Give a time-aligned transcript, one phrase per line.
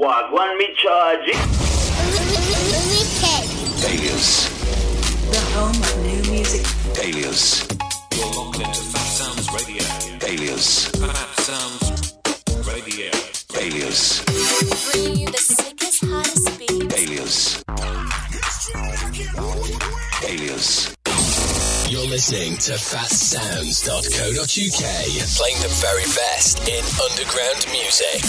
[0.00, 1.28] What one me charge?
[3.84, 4.48] Alias.
[5.28, 6.64] The home of new music.
[7.04, 7.68] Alias.
[8.16, 9.84] You're locked into Phatsoundz Radio.
[10.26, 10.88] Alias.
[10.88, 12.16] Fat Sounds
[12.66, 13.12] Radio.
[13.60, 14.24] Alias.
[14.90, 16.94] Bring you the sickest, hottest beats.
[16.96, 17.62] Alias.
[20.24, 20.96] Alias.
[21.90, 24.82] You're listening to phatsoundz.co.uk,
[25.36, 28.24] playing the very best in underground music.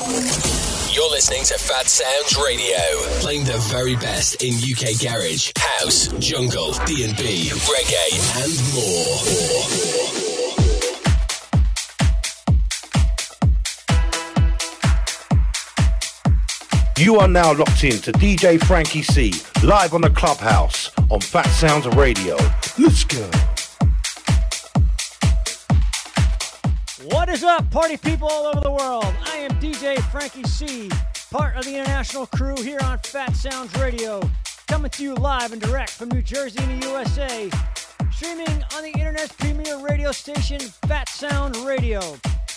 [0.00, 2.78] You're listening to Phatsoundz Radio,
[3.20, 9.18] playing the very best in UK garage, house, jungle, D&B, reggae, and more.
[16.96, 22.38] You are now locked in to DJ FrankEC, live on the Clubhouse on Phatsoundz Radio.
[22.78, 23.49] Let's go.
[27.04, 29.06] What is up, party people all over the world?
[29.24, 30.90] I am DJ FrankEC,
[31.30, 34.20] part of the international crew here on Phatsoundz Radio,
[34.68, 37.48] coming to you live and direct from New Jersey in the USA,
[38.12, 42.02] streaming on the internet's premier radio station, Fat Sound Radio.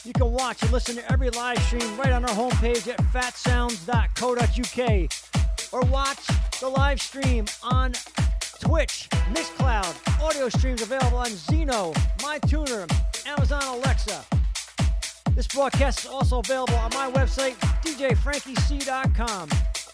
[0.03, 5.09] You can watch and listen to every live stream right on our homepage at phatsoundz.co.uk
[5.71, 6.27] or watch
[6.59, 7.93] the live stream on
[8.63, 12.89] Twitch, Mixcloud, audio streams available on Zeno, MyTuner,
[13.27, 14.23] Amazon Alexa.
[15.31, 19.49] This broadcast is also available on my website, djfrankec.com.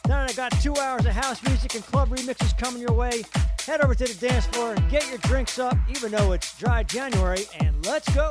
[0.08, 3.24] Now that I got two hours of house music and club remixes coming your way,
[3.66, 7.46] head over to the dance floor, get your drinks up, even though it's dry January,
[7.60, 8.30] and let's go.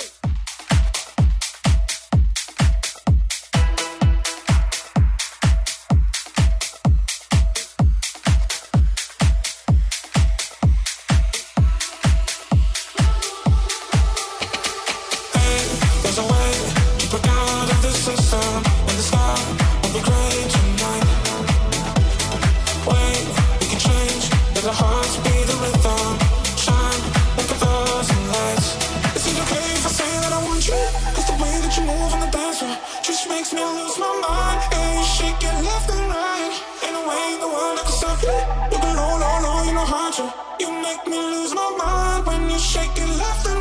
[38.29, 38.79] Can you.
[38.83, 40.25] Go low, low, low, you know how to.
[40.61, 43.58] You make me lose my mind when you shake it left and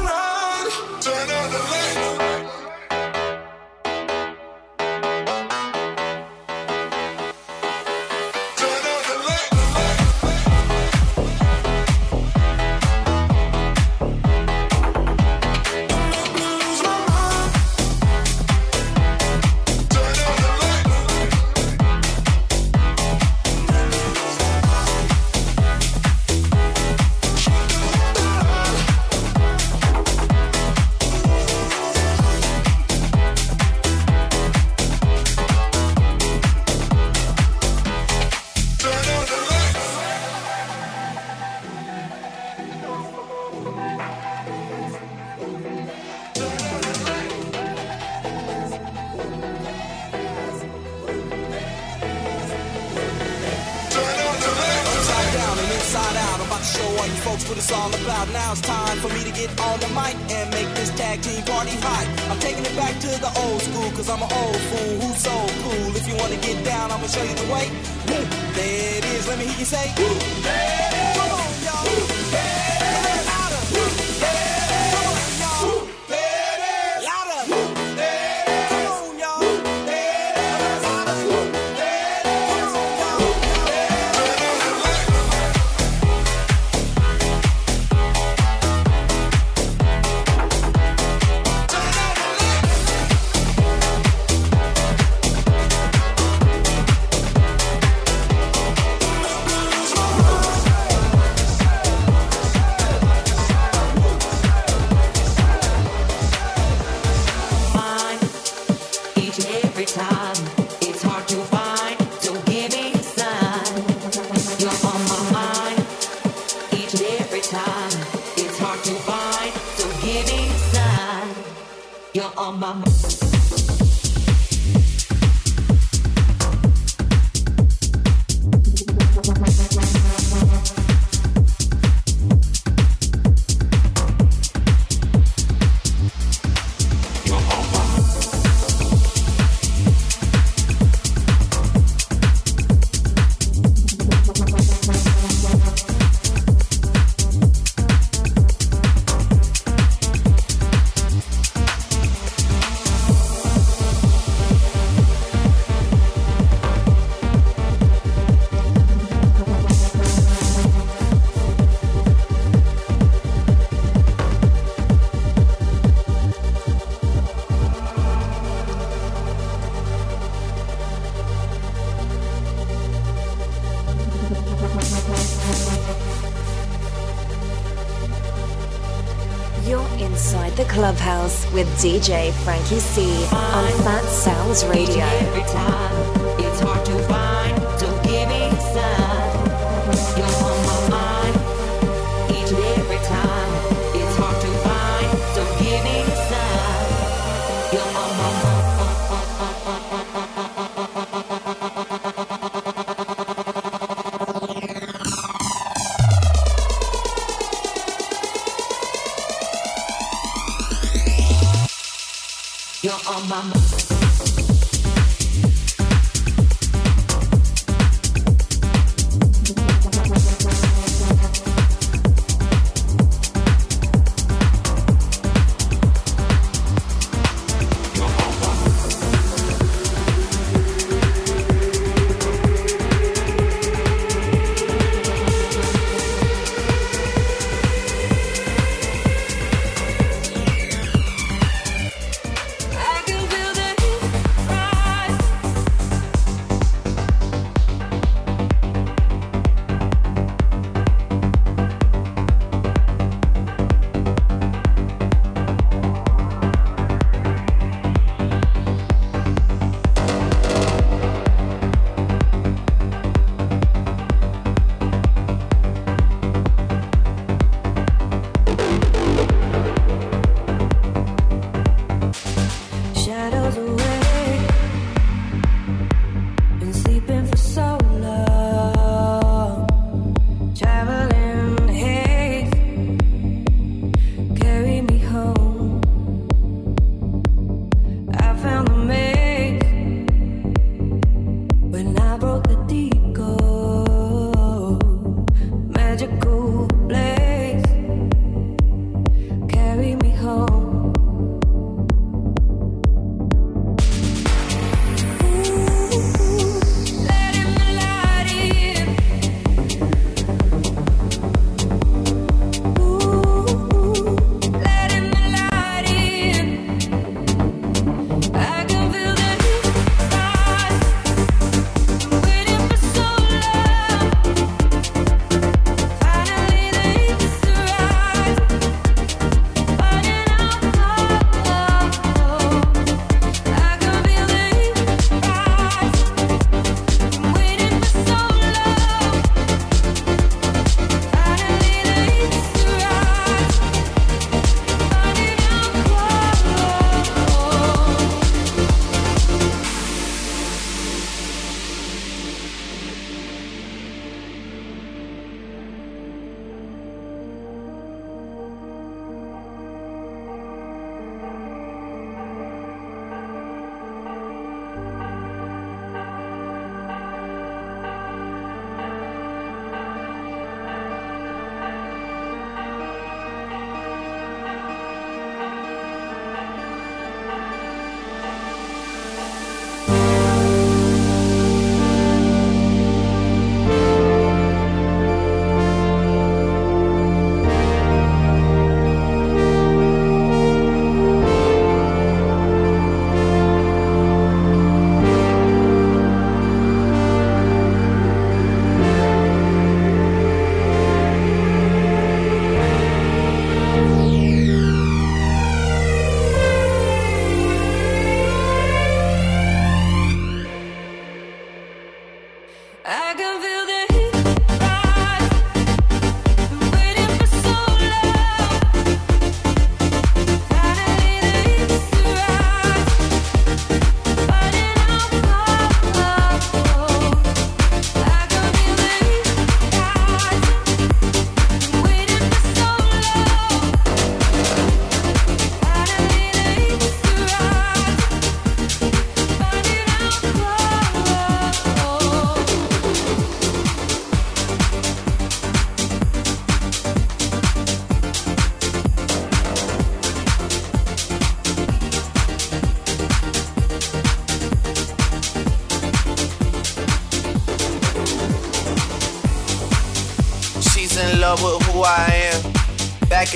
[181.98, 184.97] DJ FrankEC on Phatsoundz Radio.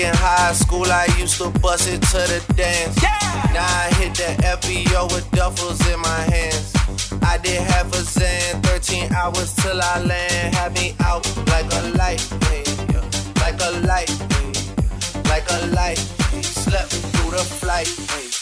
[0.02, 3.02] in high school, I used to bust it to the dance.
[3.02, 3.20] Yeah.
[3.54, 6.74] Now I hit the FBO with duffels in my hands.
[7.24, 10.56] I did half a zan, 13 hours till I land.
[10.56, 13.04] Had me out like a light, yeah.
[13.42, 15.30] like a light, yeah.
[15.30, 16.00] like a light.
[16.42, 18.41] Slept through the flight.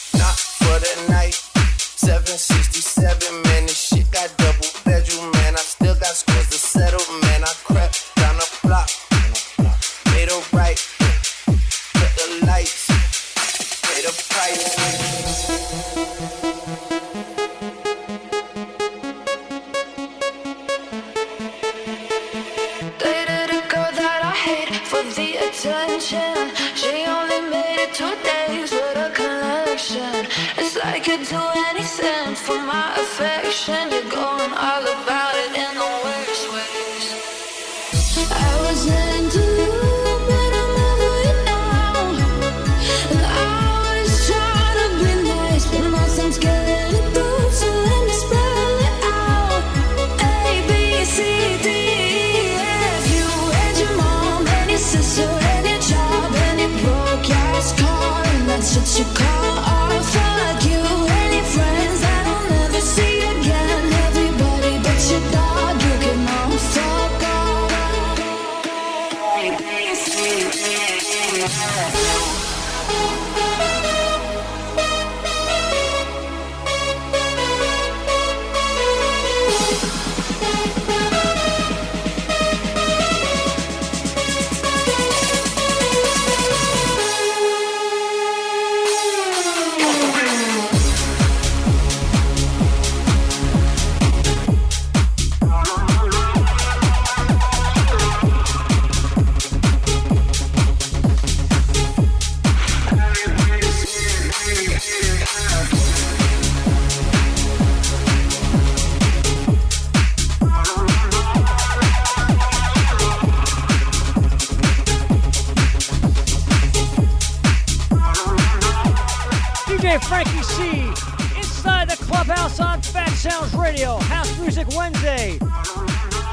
[123.30, 123.98] Sounds Radio.
[123.98, 125.38] House Music Wednesday.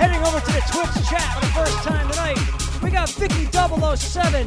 [0.01, 2.39] Heading over to the Twitch chat for the first time tonight.
[2.83, 4.47] We got Vicky 007.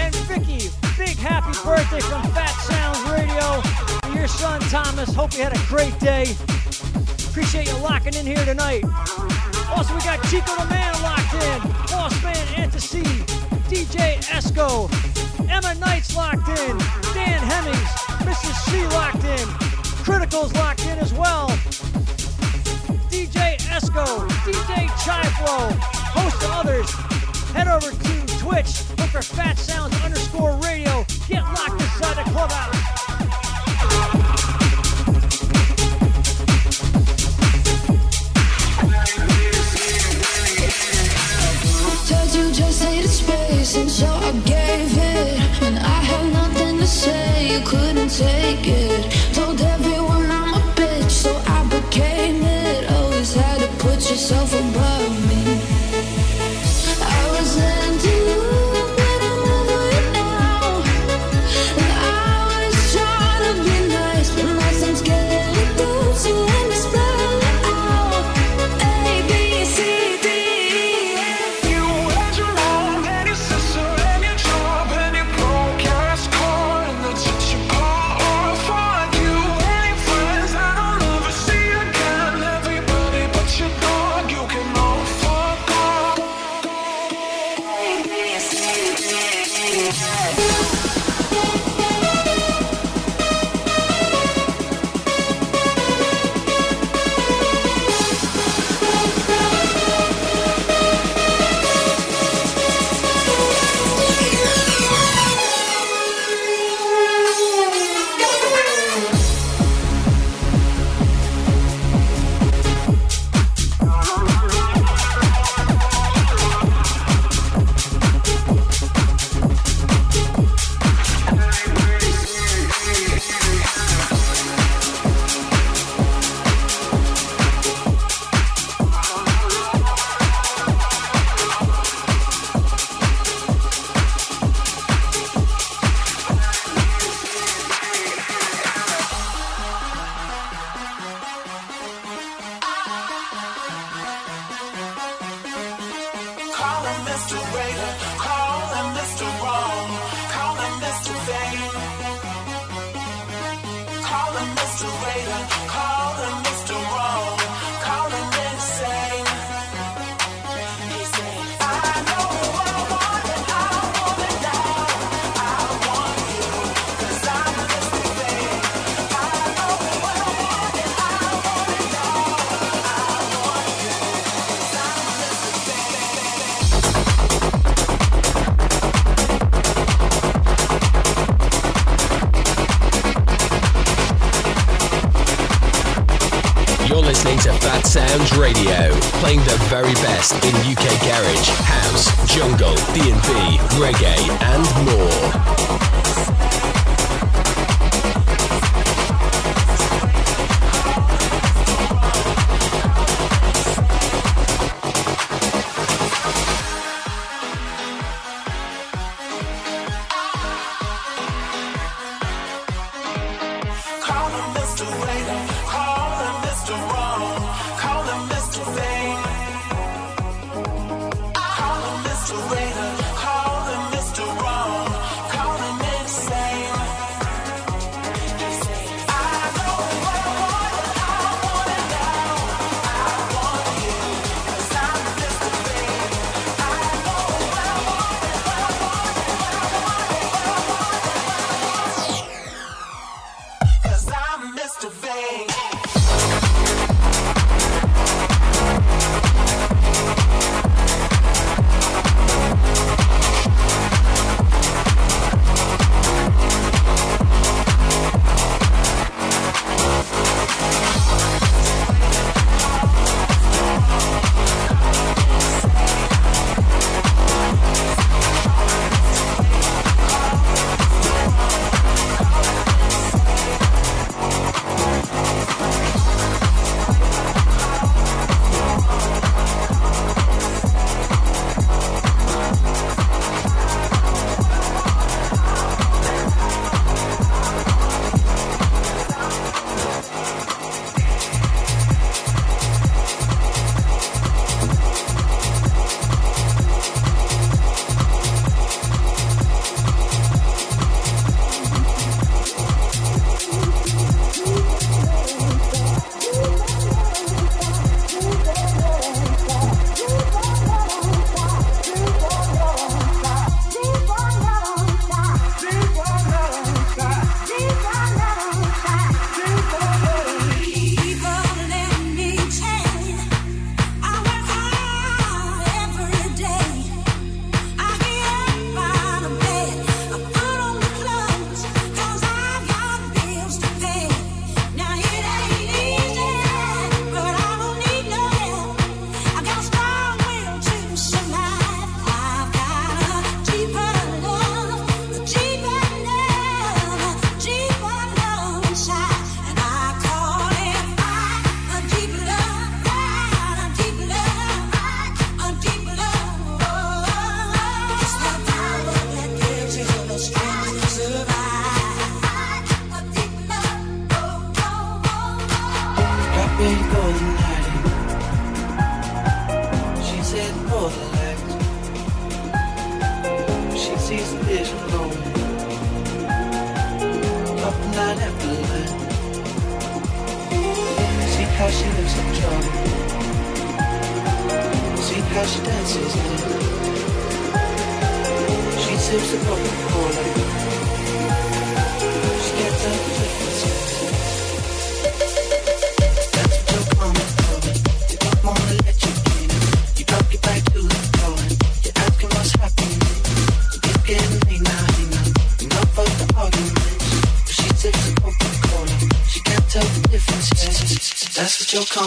[0.00, 3.60] And Vicky, big happy birthday from Fat Sounds Radio.
[4.10, 5.14] To your son Thomas.
[5.14, 6.34] Hope you had a great day.
[7.28, 8.84] Appreciate you locking in here tonight.
[9.76, 11.60] Also, we got Chico the Man locked in.
[11.90, 12.38] Boss Man.
[13.68, 14.88] DJ Esco.
[15.50, 16.78] Emma Knight's locked in.
[17.12, 17.90] Dan Hemmings.
[18.24, 18.54] Mrs.
[18.70, 19.67] C locked in.
[20.08, 21.48] Critical's locked in as well.
[23.10, 24.06] DJ Esco.
[24.46, 25.70] DJ Chiflo.
[26.16, 26.90] Host of others.
[27.52, 28.88] Head over to Twitch.
[28.96, 31.04] Look for Phatsoundz underscore radio.
[31.28, 32.74] Get locked inside the clubhouse.
[42.08, 44.32] Told you just needed space, and so I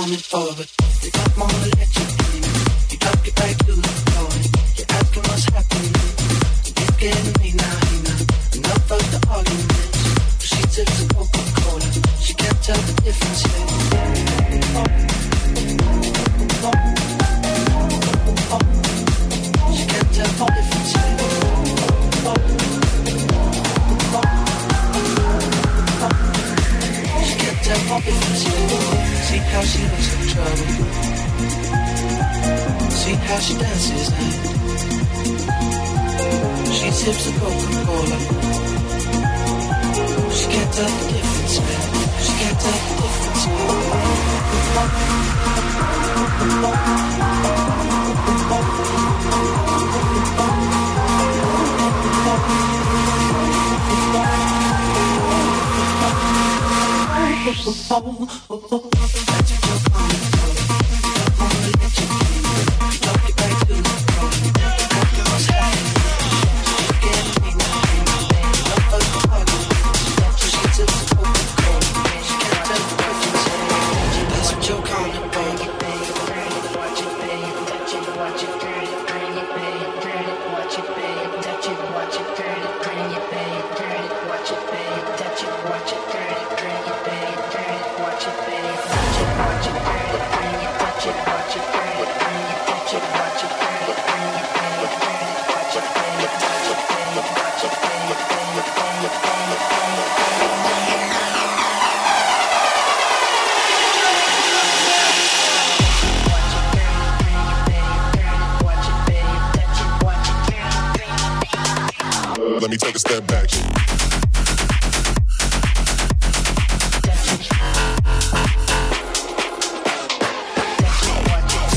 [0.02, 0.71] coming for,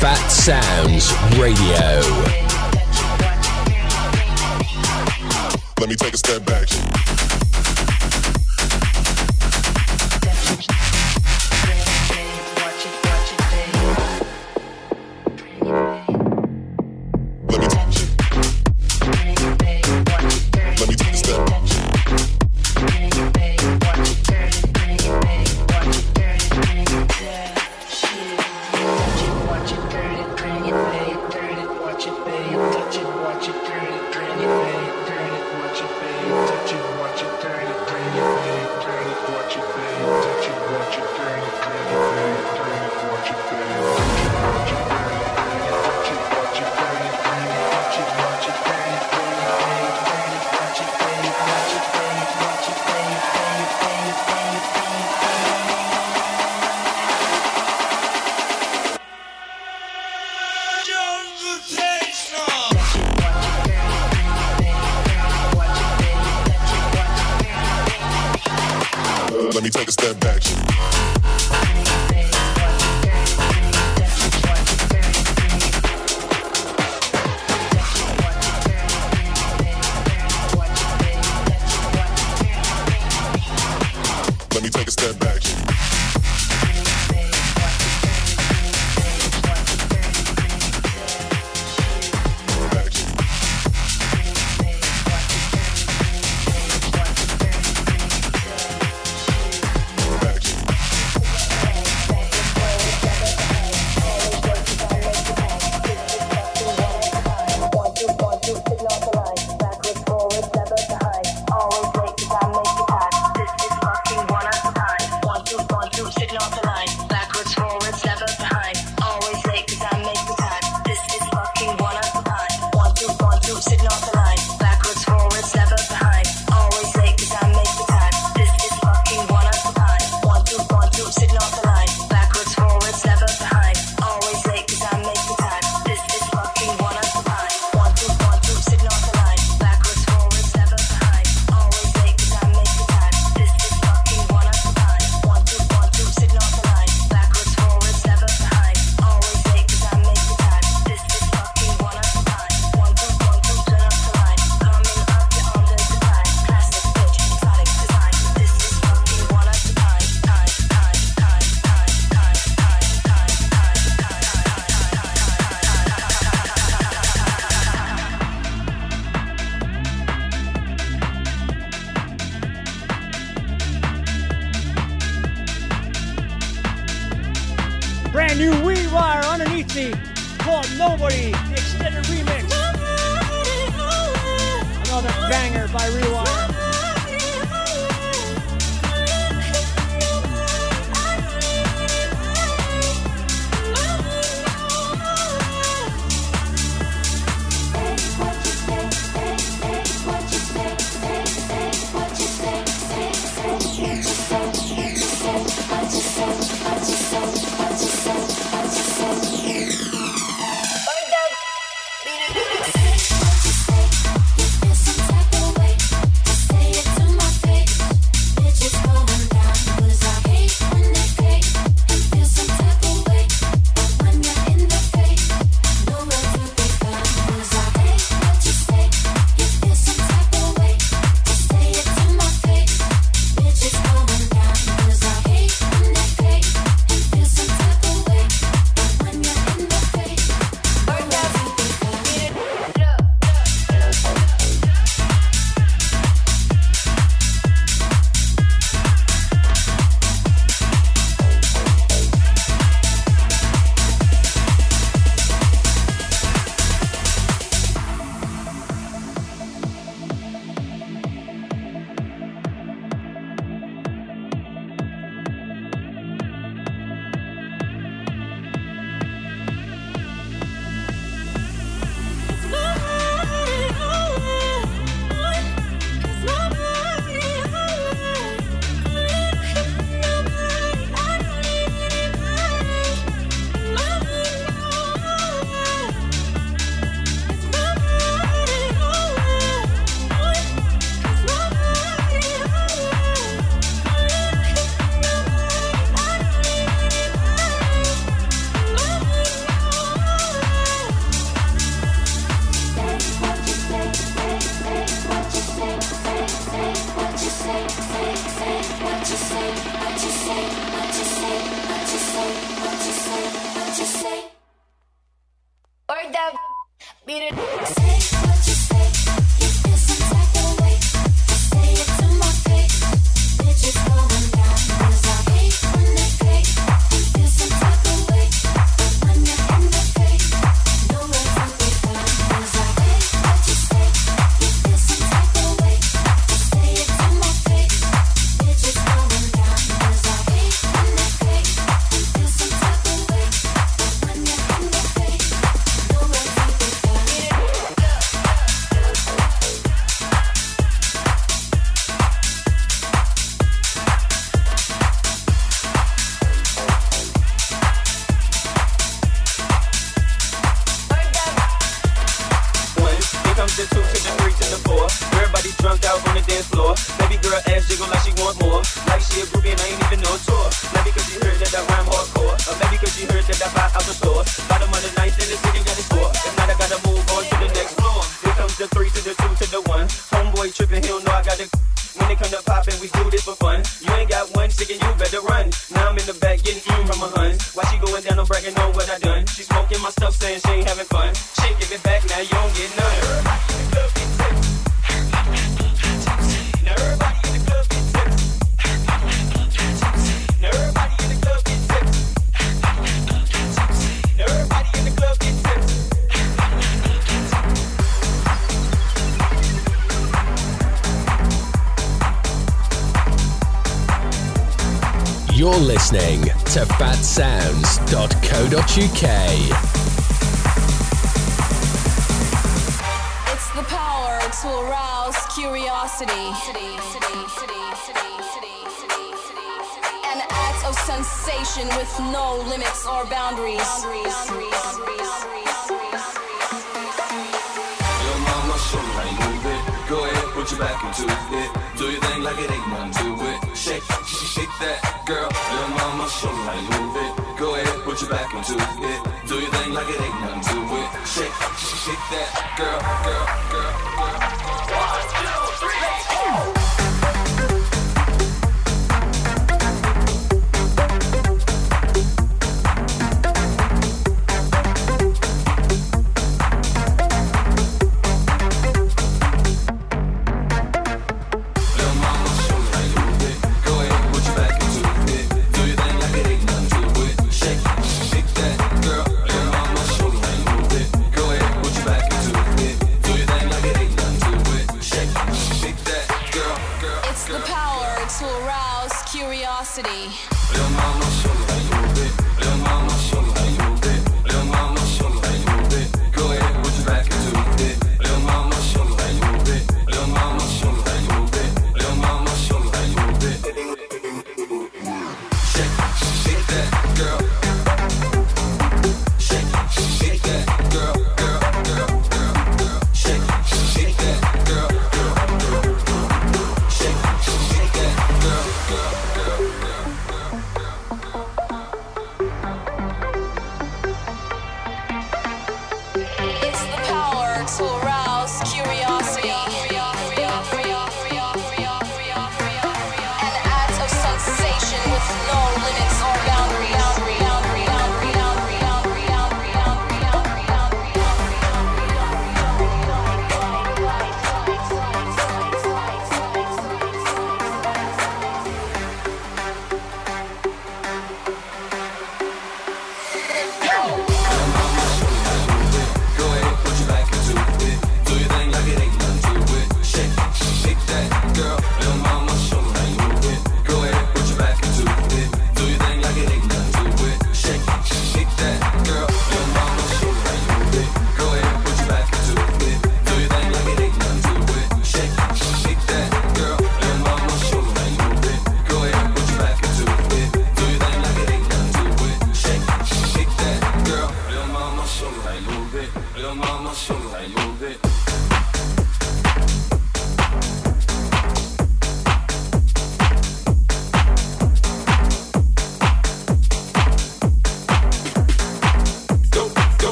[0.00, 2.00] Phatsoundz Radio.
[5.78, 6.89] Let me take a step back.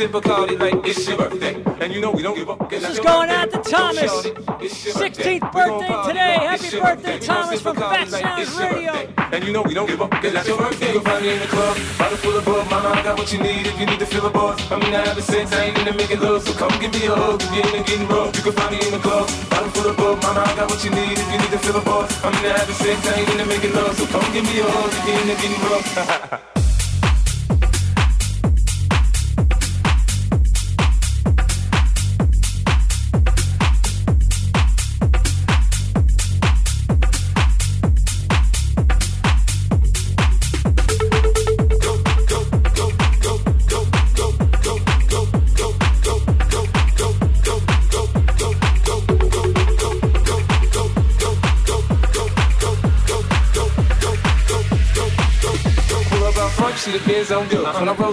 [0.00, 1.62] Sip Bacardi like it's your birthday.
[1.84, 2.70] And you know we don't give up.
[2.70, 4.24] This is going out to Thomas.
[4.64, 6.36] 16th birthday today.
[6.40, 8.94] Happy birthday, Thomas from Phatsoundz Radio.
[9.30, 10.10] And you know we don't give up.
[10.10, 10.94] Cause that's your birthday.
[10.94, 11.76] You can find me in the club.
[11.98, 12.70] Bottle full of bug.
[12.70, 14.72] Mama, I got what you need if you need to feel a buzz.
[14.72, 15.52] I'm in the having sex.
[15.52, 16.48] I ain't into making love.
[16.48, 18.34] So come give me a hug if you're into getting rough.
[18.36, 19.28] You can find me in the club.
[19.50, 20.22] Bottle full of bug.
[20.22, 22.08] Mama, I got what you need if you need to feel a buzz.
[22.24, 22.96] I'm in the having sex.
[23.04, 23.92] I ain't into making love.
[24.00, 26.46] So come give me a hug if you're into getting rough.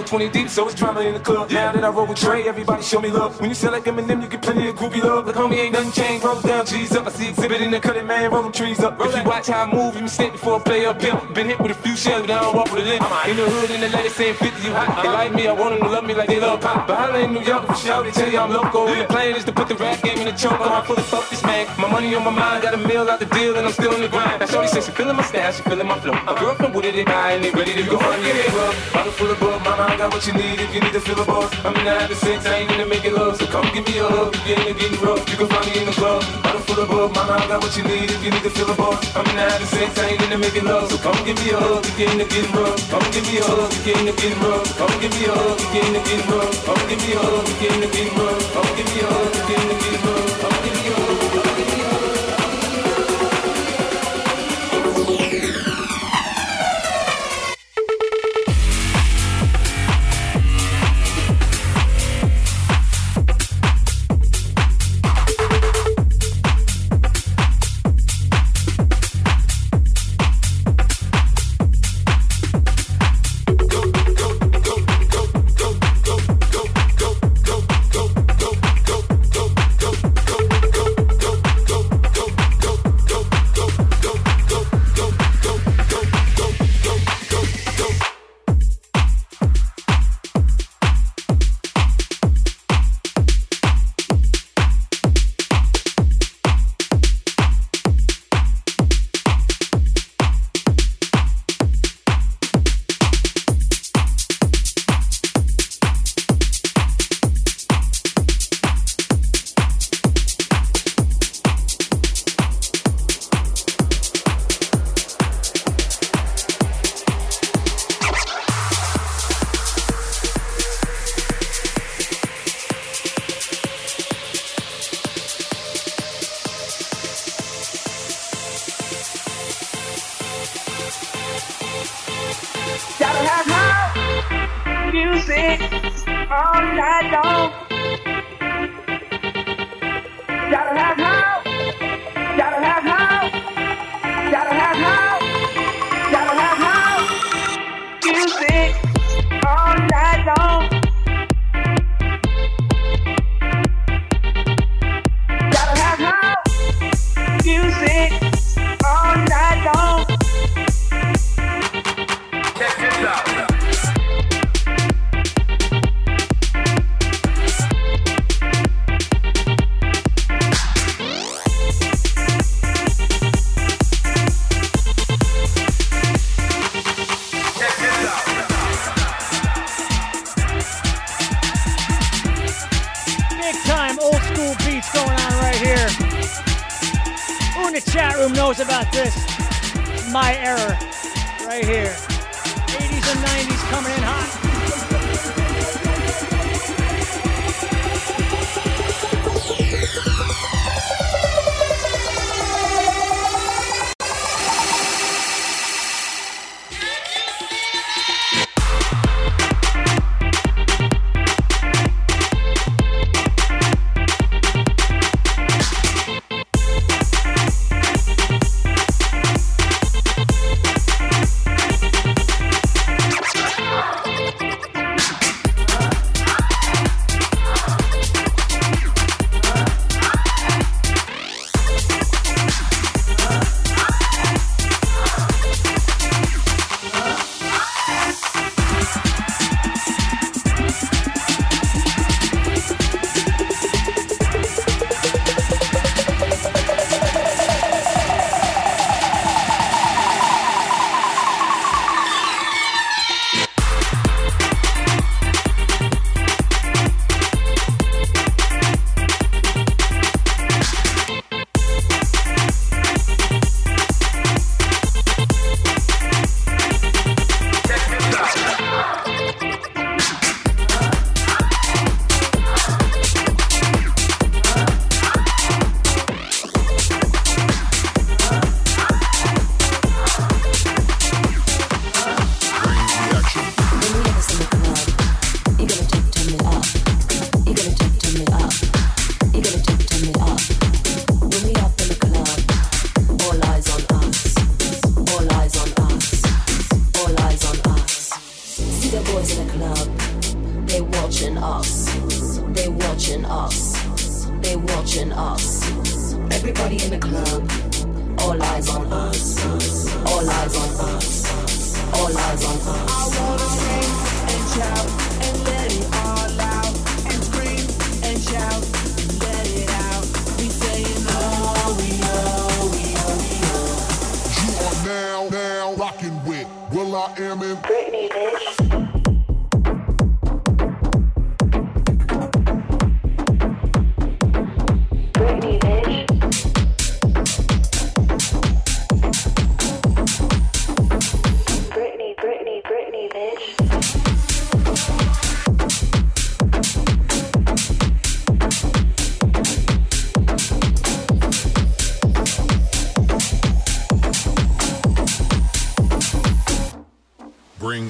[0.08, 1.50] 20 deep, so it's drama in the club.
[1.50, 3.38] Now that I roll with Dre, everybody show me love.
[3.40, 5.26] When you sell like Eminem, you get plenty of groupie love.
[5.26, 6.24] Like homie, ain't nothing changed.
[6.24, 7.06] Roll down, G's up.
[7.06, 8.30] I see Xzibit in the cutting, man.
[8.30, 8.96] Roll them trees up.
[9.00, 11.34] If you watch how I move, you mistake before I play up pimp.
[11.34, 13.04] Been hit with a few shells, but I don't walk with a limp.
[13.28, 15.02] In the hood, in the lady saying 50, you hot.
[15.02, 16.86] They like me, I want them to love me like they love pop.
[16.86, 18.88] But holla in New York for sure, they tell you I'm local.
[18.88, 20.60] And the plan is to put the rap game in the choke.
[20.60, 21.66] I'm fully fuck this man.
[21.78, 24.00] My money on my mind, got a meal out the deal, and I'm still in
[24.00, 24.40] the grind.
[24.40, 26.16] Now, Shorty says she feeling my style, she feeling my flow.
[26.24, 27.98] My girlfriend with it, they buy, and they ready to go.
[28.00, 28.74] It up.
[28.92, 31.20] Bottle full of bug, mama, I got what you need if you need to feel
[31.20, 31.52] a buzz.
[31.64, 34.08] I'm in the having sex, I ain't into making love, so come give me a
[34.08, 35.22] hug you're getting rough.
[35.30, 36.22] You can find me in the club.
[36.42, 38.70] Bottle full of bug, mama, I got what you need if you need to feel
[38.70, 39.00] a buzz.
[39.16, 41.58] I'm in the having sex, I ain't into making love, so come give me a
[41.58, 42.78] hug you're into getting rough.
[42.90, 44.68] Come give me a hug you're getting rough.
[44.78, 46.66] Come give me a hug you're getting rough.
[46.66, 48.44] Come give me a hug you're getting rough.
[48.54, 50.27] Come give me a hug you're getting rough.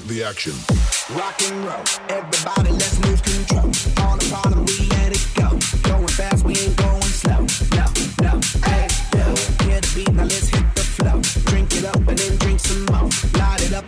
[0.09, 0.53] The action.
[1.15, 3.67] Rock and roll, everybody, let's lose control.
[4.07, 5.51] On the bottom, we let it go.
[5.83, 7.45] Going fast, we ain't going slow.
[7.77, 7.85] No,
[8.23, 8.89] no, hey,
[9.65, 11.21] hear the beat, now let's hit the flow.
[11.51, 13.11] Drink it up and then drink some more.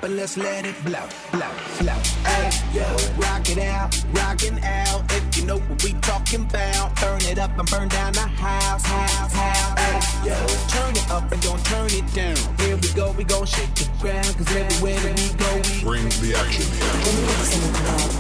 [0.00, 2.00] Light it up and let's let it blow, blow, blow.
[2.24, 2.84] Hey, yo,
[3.18, 5.02] rock it out, rockin' out.
[5.12, 8.84] If you know what we talking about, burn it up and burn down the house,
[8.84, 9.78] house, house.
[9.78, 10.36] Hey, yo,
[10.68, 12.36] turn it up and don't turn it down.
[12.60, 16.08] Here we go, we gon' shake the ground, cause everywhere that we go, we Bring
[16.20, 16.64] the action.
[16.64, 18.10] When you dance in the club,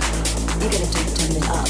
[0.60, 1.68] you gotta turn, turn it up.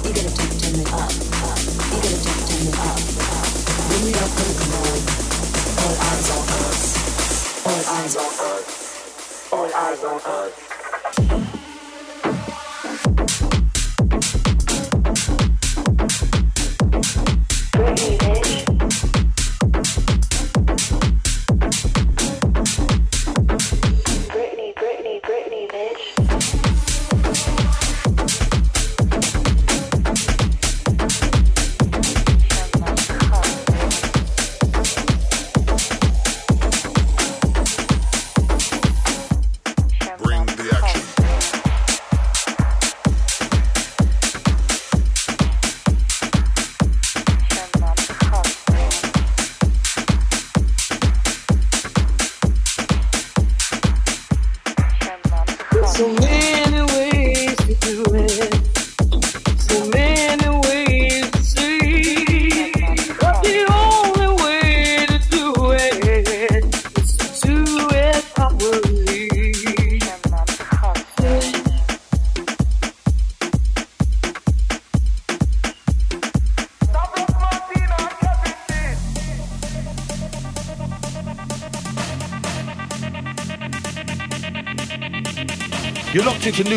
[0.00, 1.12] You gotta turn, turn it up,
[1.44, 1.60] up.
[1.92, 3.48] You gotta turn, turn it up, up.
[3.84, 5.00] When we up in the club,
[5.84, 6.80] all eyes on us.
[7.66, 8.75] All eyes on us.
[9.78, 11.55] Eyes on us.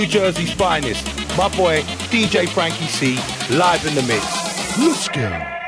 [0.10, 1.06] Jersey's finest.
[1.38, 3.16] My boy, DJ FrankEC,
[3.56, 4.78] live in the mix.
[4.80, 5.59] Let's go.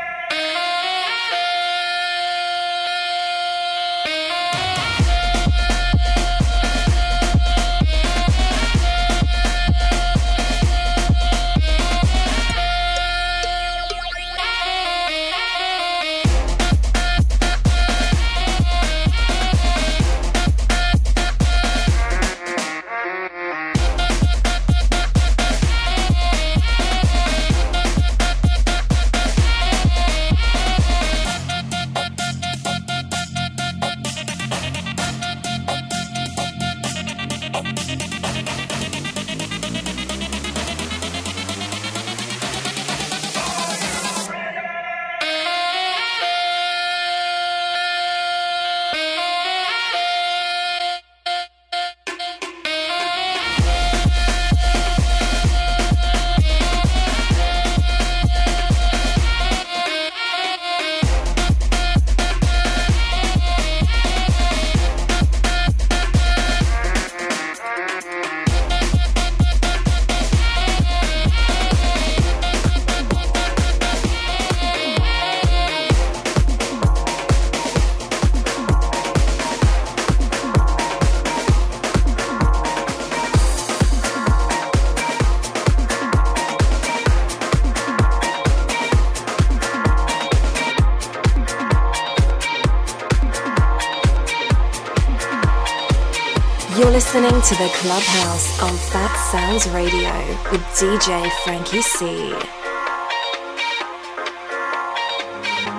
[97.47, 100.13] To the Clubhouse on Fat Sounds Radio
[100.51, 101.99] with DJ FrankEC.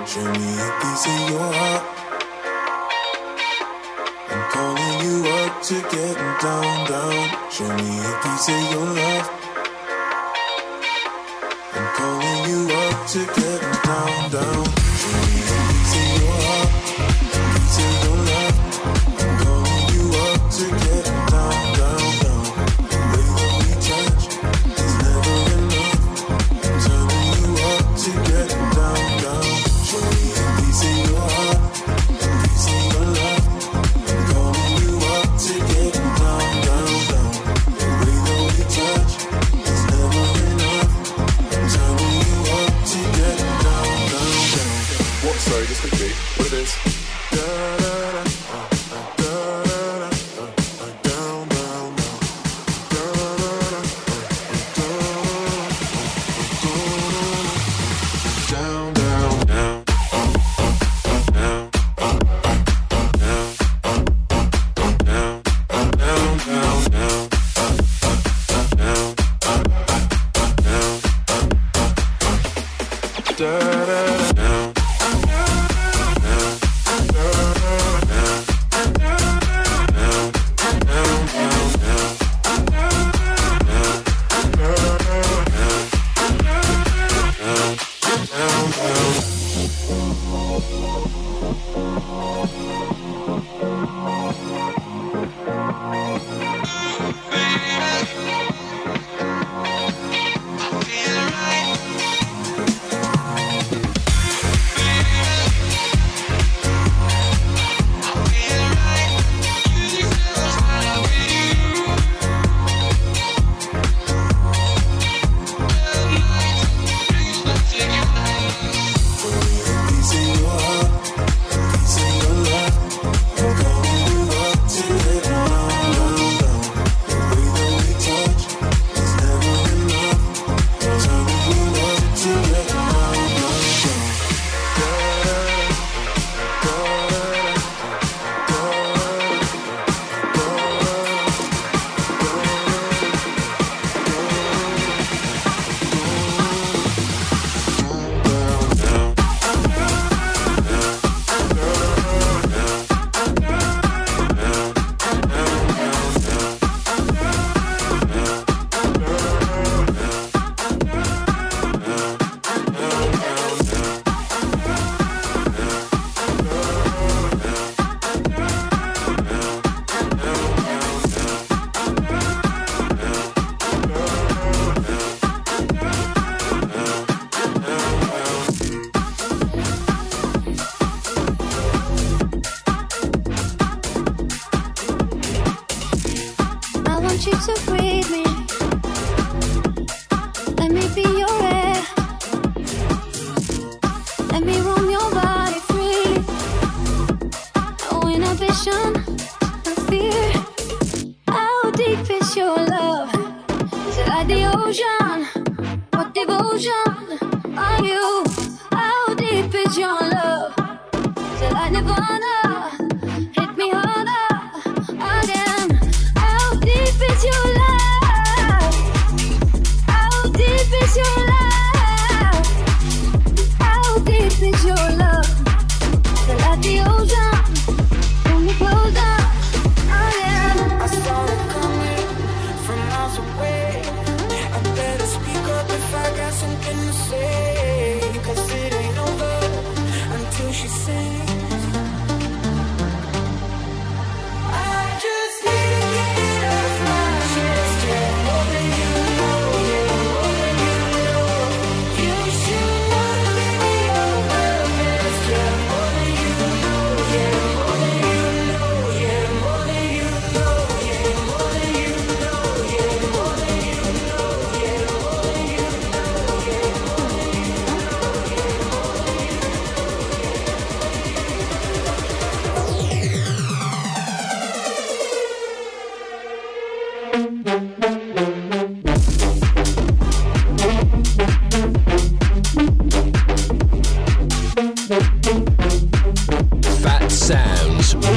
[0.05, 1.83] Show me a piece of your heart.
[4.29, 6.72] I'm calling you up to down, down.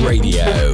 [0.07, 0.66] Radio.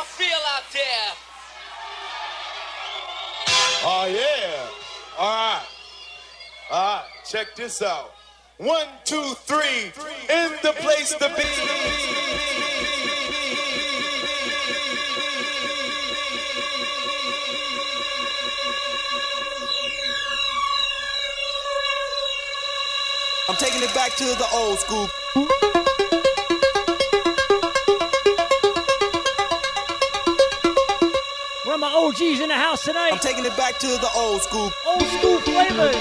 [0.00, 1.12] Y'all feel out there?
[3.82, 5.18] Oh yeah.
[5.18, 5.66] All right.
[6.70, 7.04] All right.
[7.26, 8.12] Check this out.
[8.56, 9.92] One, two, three.
[10.30, 11.42] In the place to be.
[23.48, 26.19] I'm taking it back to the old school.
[32.10, 33.10] OGs in the house tonight?
[33.12, 34.72] I'm taking it back to the old school.
[34.84, 35.94] Old school flavors.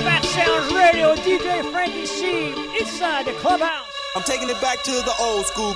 [0.00, 3.92] Phatsoundz Radio, DJ FrankEC, inside the clubhouse.
[4.16, 5.74] I'm taking it back to the old school.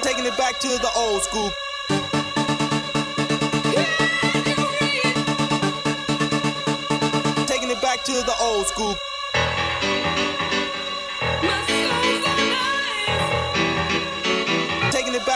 [0.00, 1.50] Taking it back to the old school.
[7.46, 8.96] Taking it back to the old school.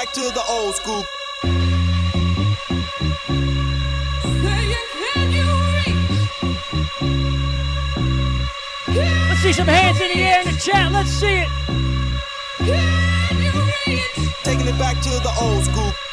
[0.06, 1.04] Back to the old school.
[9.28, 10.92] Let's see some hands in the air in the chat.
[10.92, 11.48] Let's see it.
[14.44, 16.05] Taking it back to the old school.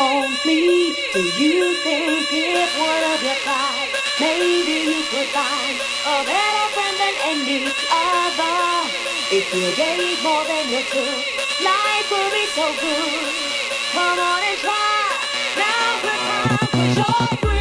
[0.00, 0.94] On me.
[1.12, 3.88] Do you think if one of you cried,
[4.20, 5.76] maybe you could find
[6.06, 8.88] a better friend than any other?
[9.30, 11.24] If you gave more than you took,
[11.64, 13.34] life would be so good.
[13.92, 15.18] Come on and try.
[15.58, 17.57] Now's the time for your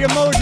[0.00, 0.39] the emojis.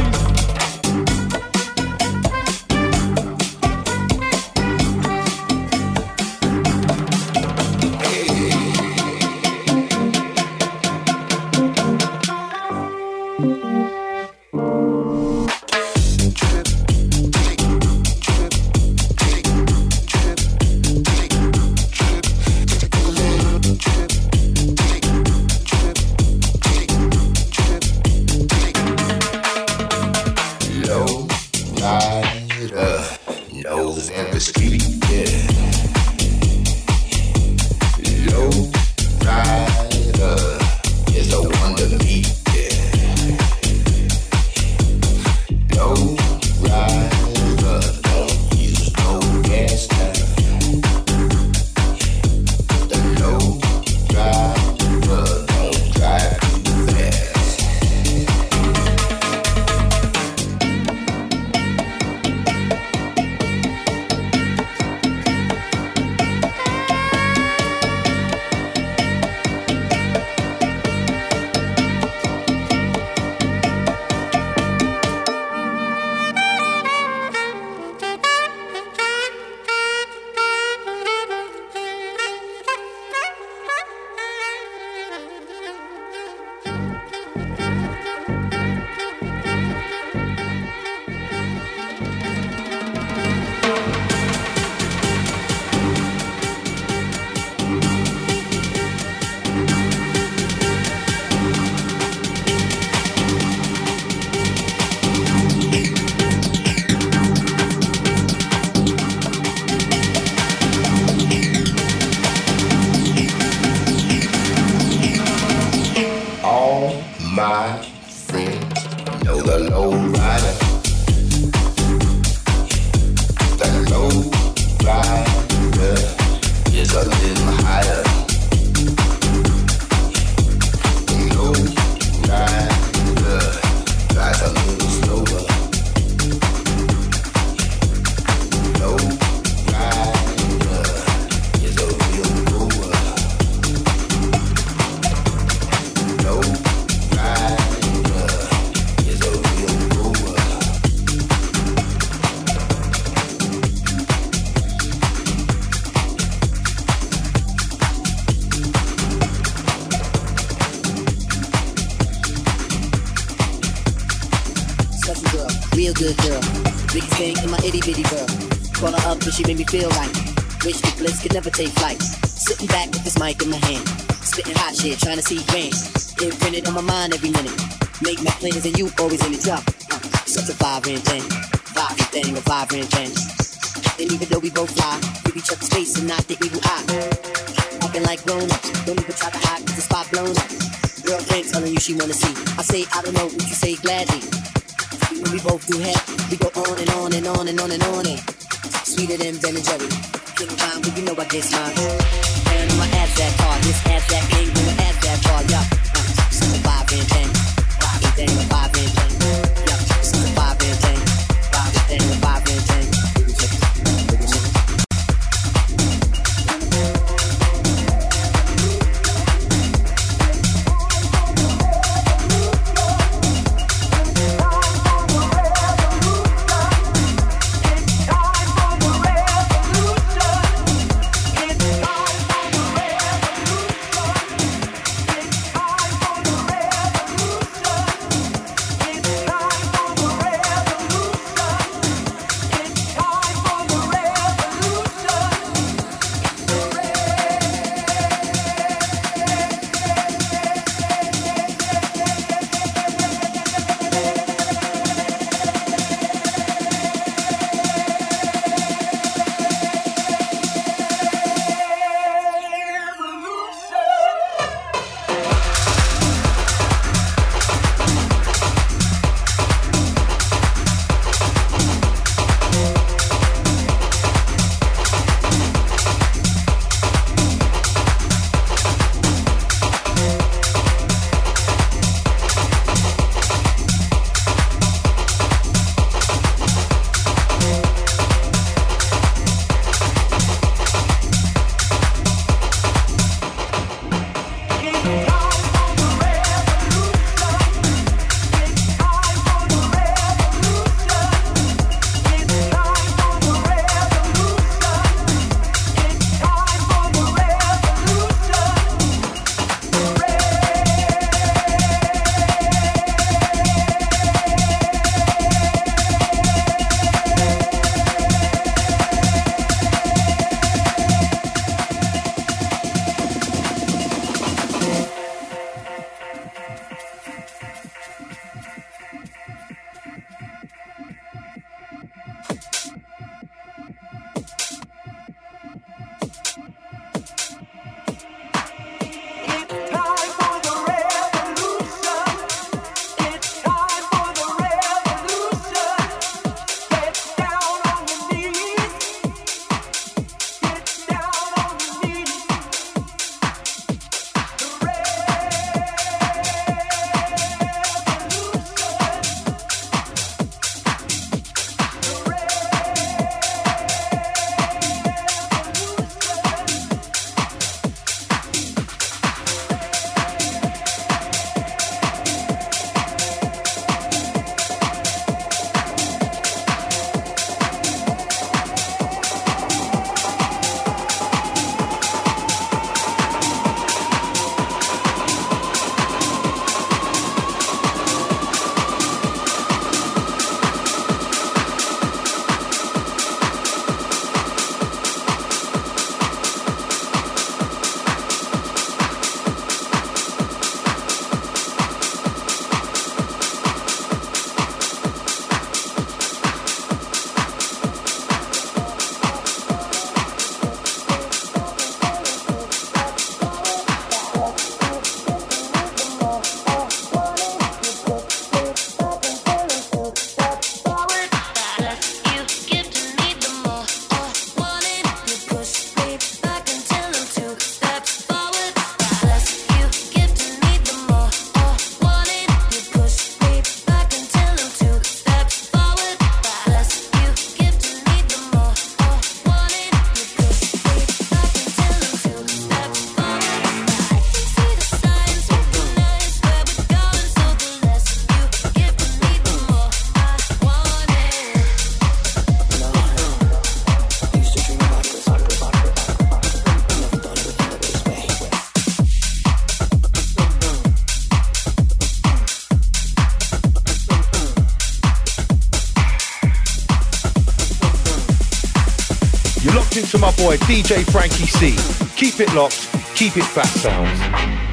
[470.48, 471.94] DJ FrankEC.
[471.94, 474.47] Keep it locked, keep it Phatsoundz.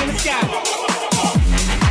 [0.00, 1.81] In the sky.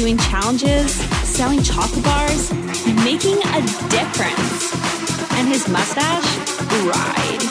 [0.00, 0.92] Doing challenges,
[1.28, 2.50] selling chocolate bars,
[3.04, 4.72] making a difference.
[5.34, 6.24] And his mustache,
[6.88, 7.42] ride.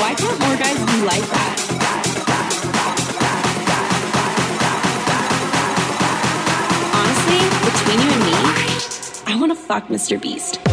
[0.00, 1.56] Why can't more guys be like that?
[6.98, 10.20] Honestly, between you and me, I want to fuck Mr.
[10.20, 10.58] Beast.
[10.58, 10.67] Beast.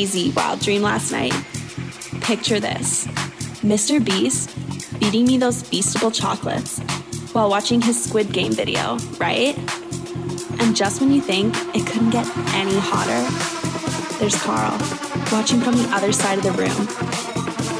[0.00, 1.34] Crazy wild dream last night.
[2.22, 3.04] Picture this
[3.60, 4.02] Mr.
[4.02, 4.48] Beast
[4.98, 6.78] feeding me those Feastable chocolates
[7.34, 9.54] while watching his Squid Game video, right?
[10.58, 13.20] And just when you think it couldn't get any hotter,
[14.18, 14.72] there's Carl
[15.30, 16.80] watching from the other side of the room.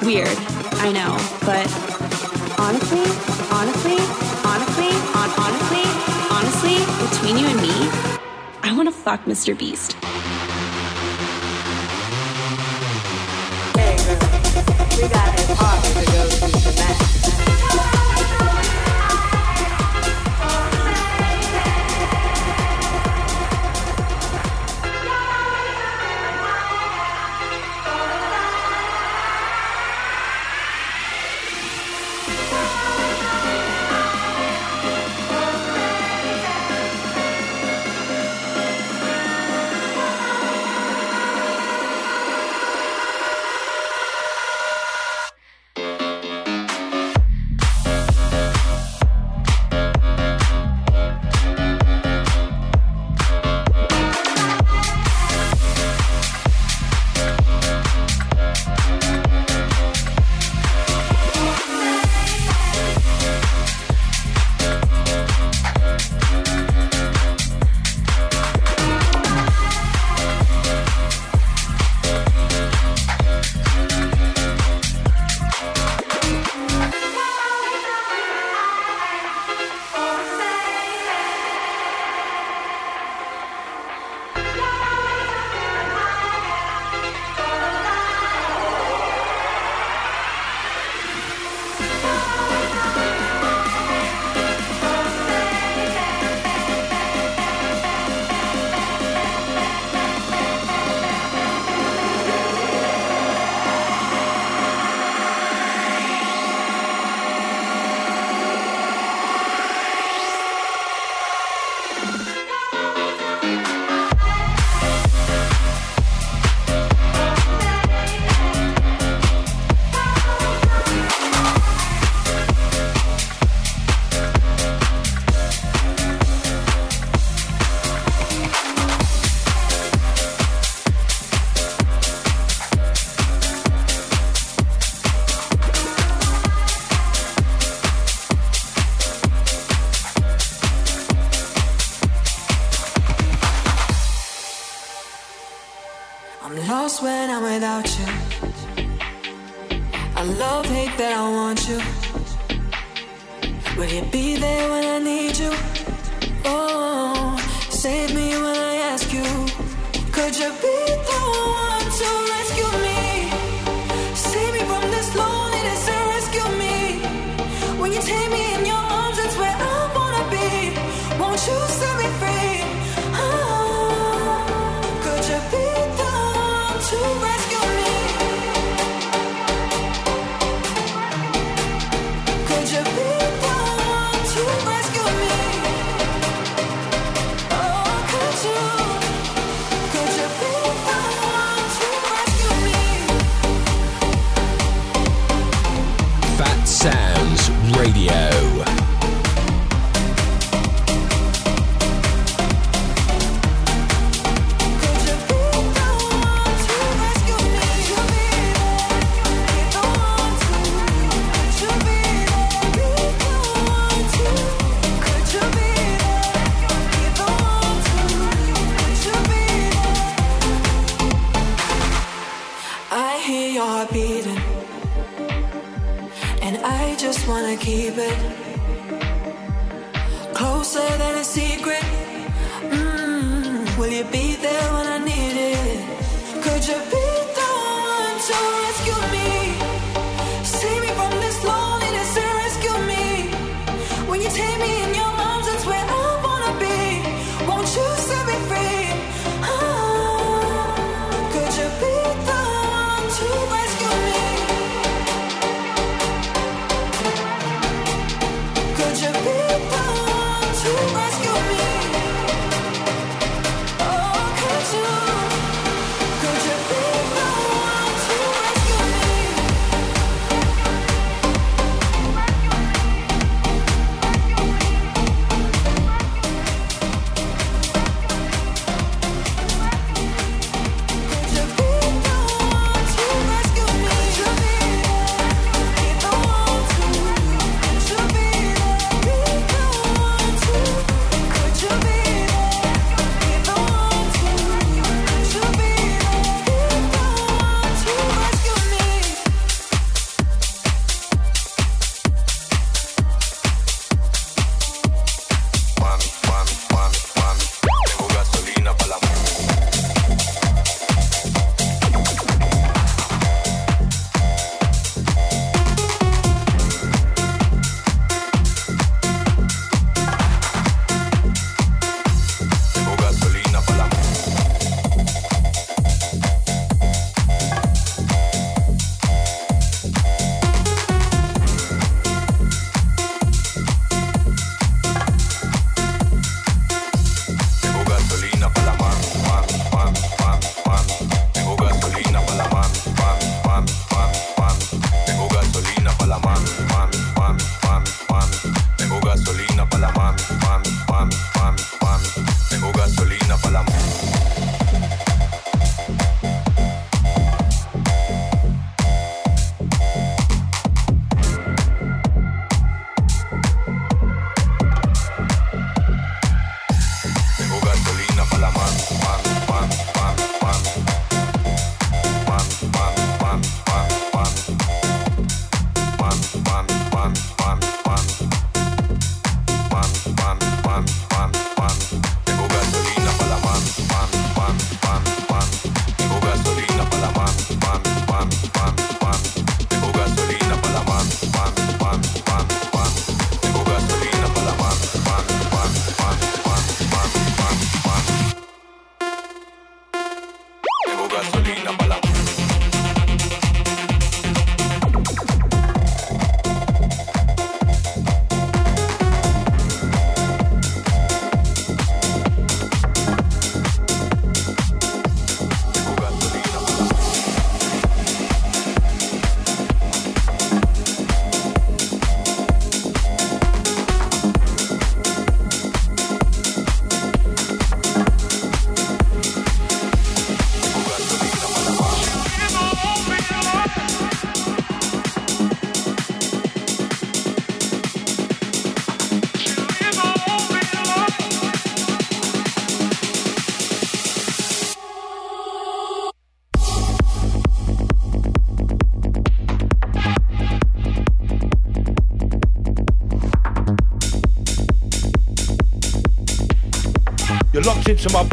[0.07, 0.37] Weird,
[0.77, 1.17] I know,
[1.49, 1.65] but
[2.61, 3.01] honestly,
[3.49, 3.97] honestly,
[4.45, 5.85] honestly, on honestly,
[6.37, 6.77] honestly,
[7.09, 8.21] between you and me,
[8.63, 9.57] I want to fuck Mr.
[9.57, 9.97] Beast.
[16.91, 17.20] Yeah.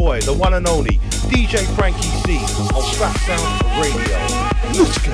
[0.07, 2.37] boy, the one and only DJ Frankie C
[2.73, 5.06] on Fat Sound Radio.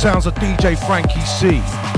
[0.00, 1.89] sounds of DJ FrankEC.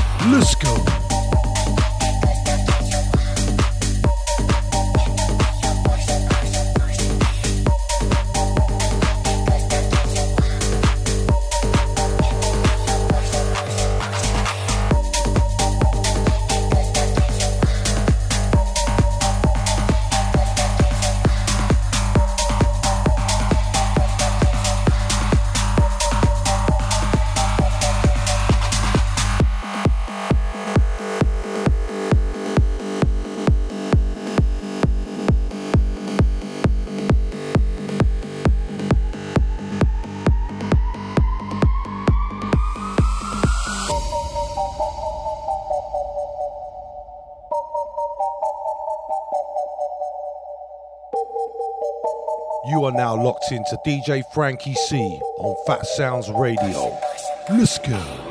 [53.85, 56.97] DJ FrankEC on Phatsoundz Radio.
[57.51, 58.22] Let's go.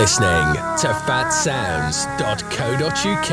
[0.00, 3.30] listening to phatsoundz.co.uk.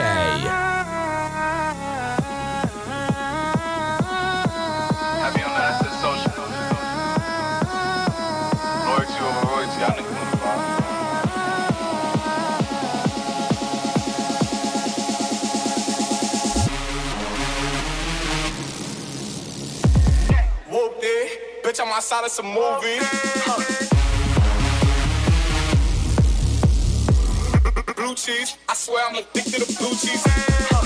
[21.64, 23.02] Bitch, I'm outside of some movies.
[23.04, 23.77] Huh.
[28.28, 28.58] cheese.
[28.68, 30.77] I swear I'm addicted to blue cheese.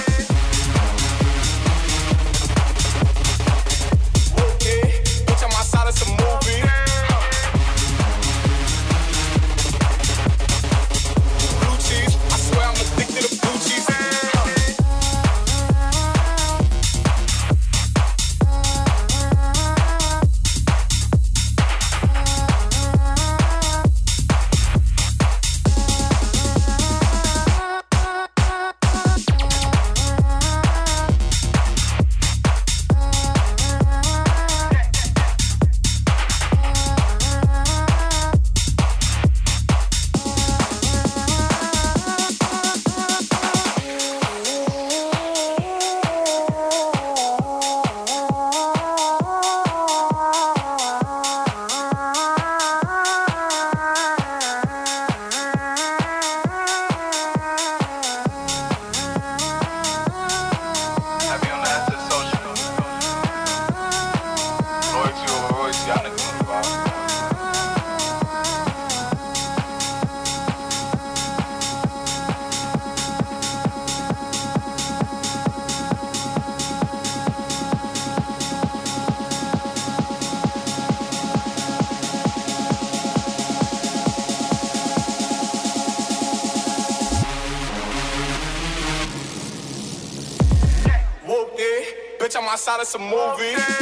[92.84, 93.81] some movies.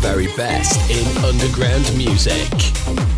[0.00, 3.09] very best in underground music.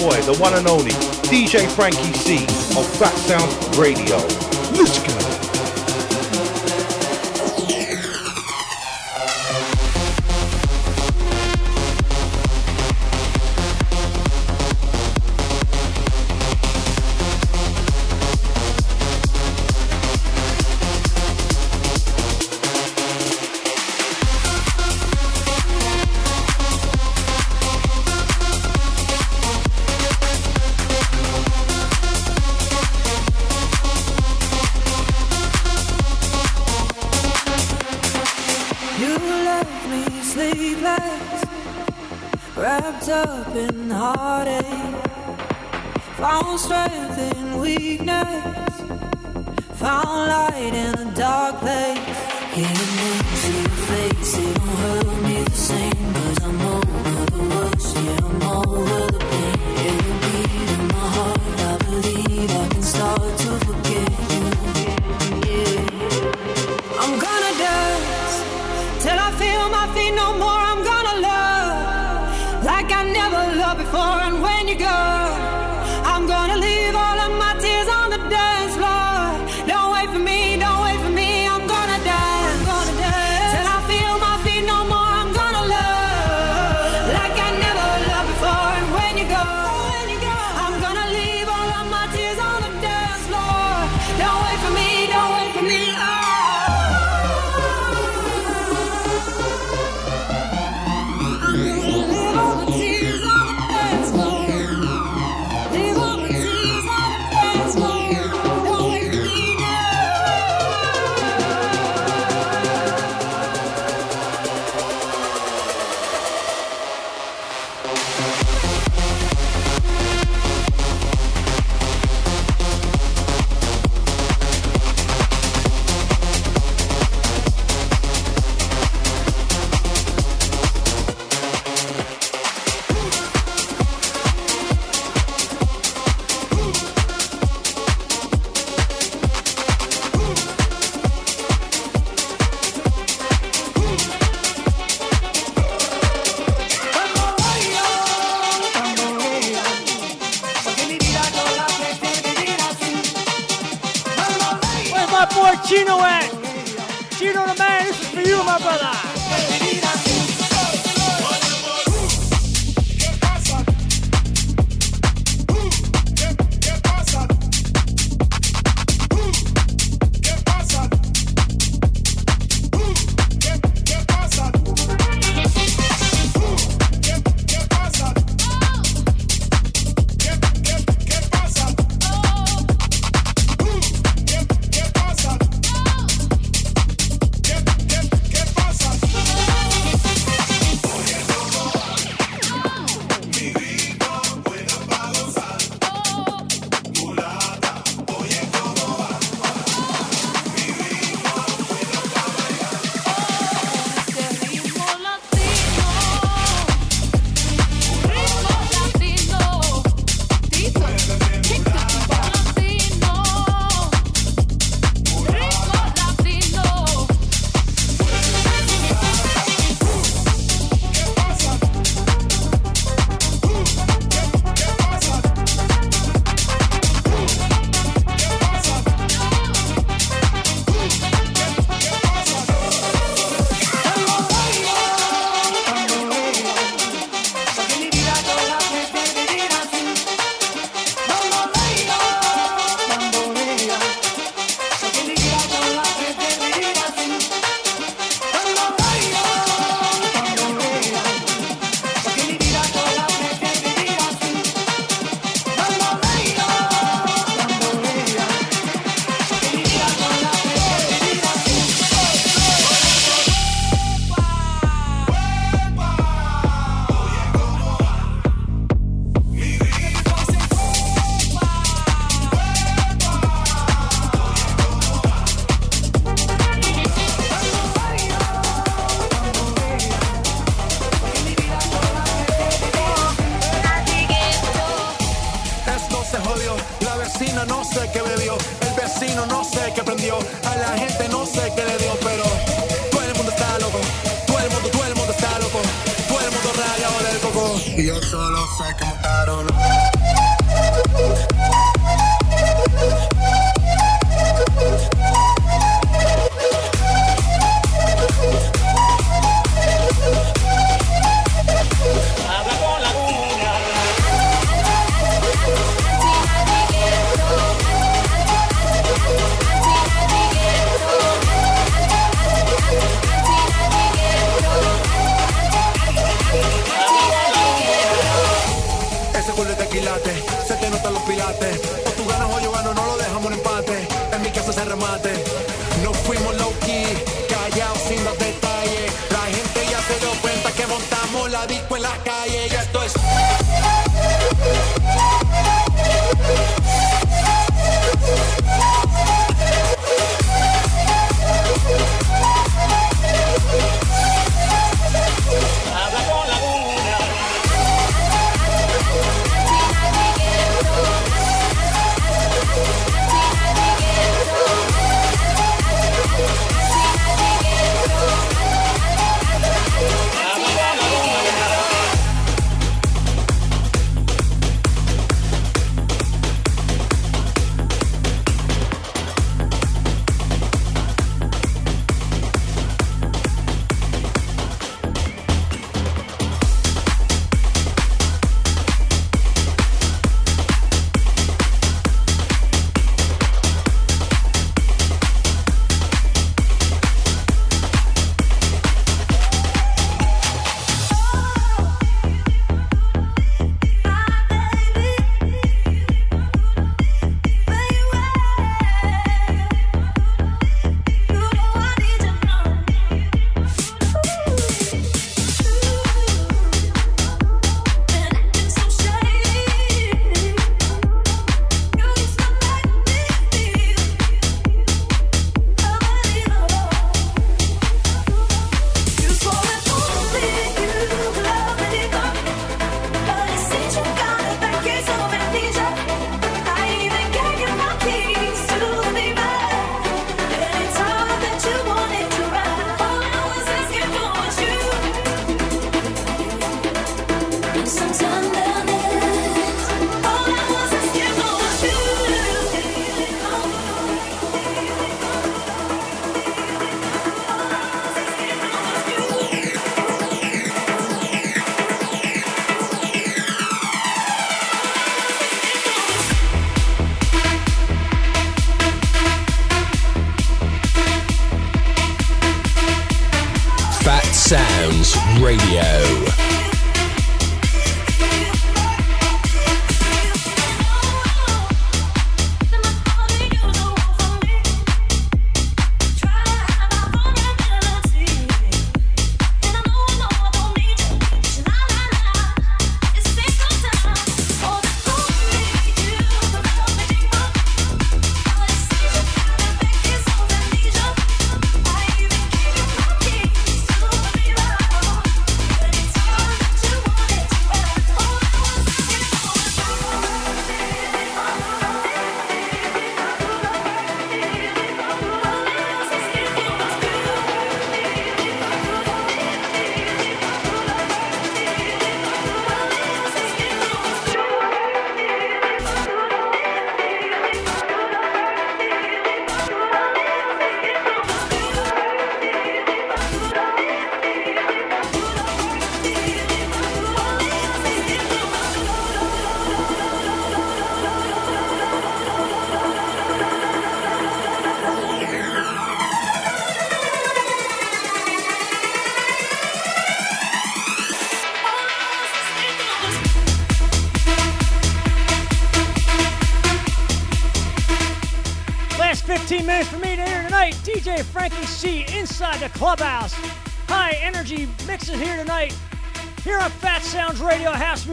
[0.00, 0.92] boy, the one and only
[1.28, 2.40] DJ FrankEC
[2.74, 4.16] on Phatsoundz Radio.
[4.78, 5.29] Let's go.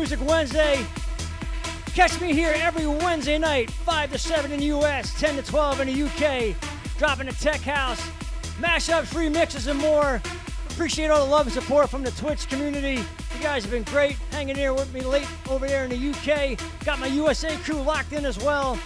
[0.09, 0.85] Music Wednesday.
[1.87, 5.81] Catch me here every Wednesday night, 5 to 7 in the US, 10 to 12
[5.81, 6.55] in the UK.
[6.97, 7.99] Dropping the tech house,
[8.57, 10.21] mashups, remixes, and more.
[10.69, 13.03] Appreciate all the love and support from the Twitch community.
[13.35, 16.57] You guys have been great hanging here with me late over there in the UK.
[16.85, 18.79] Got my USA crew locked in as well.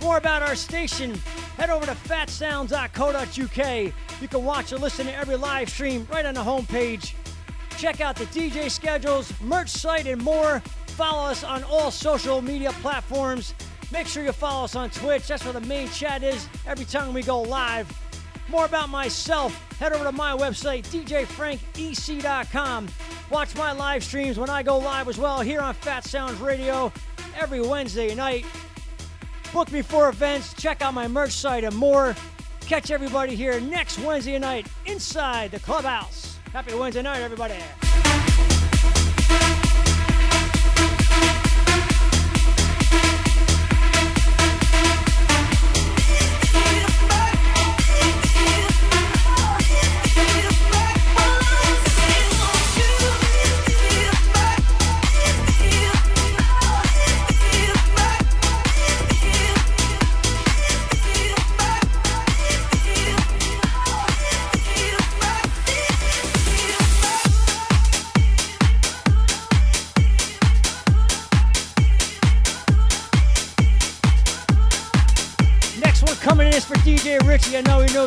[0.00, 1.16] More about our station,
[1.56, 3.92] head over to phatsoundz.co.uk.
[4.22, 7.14] You can watch or listen to every live stream right on the homepage.
[7.78, 10.58] Check out the DJ schedules, merch site, and more.
[10.88, 13.54] Follow us on all social media platforms.
[13.92, 15.28] Make sure you follow us on Twitch.
[15.28, 17.88] That's where the main chat is every time we go live.
[18.48, 22.88] More about myself, head over to my website, djfrankec.com.
[23.30, 26.92] Watch my live streams when I go live as well here on Phatsoundz Radio
[27.36, 28.44] every Wednesday night.
[29.52, 32.16] Book me for events, check out my merch site, and more.
[32.62, 36.37] Catch everybody here next Wednesday night inside the clubhouse.
[36.52, 37.87] Happy Wednesday night, everybody.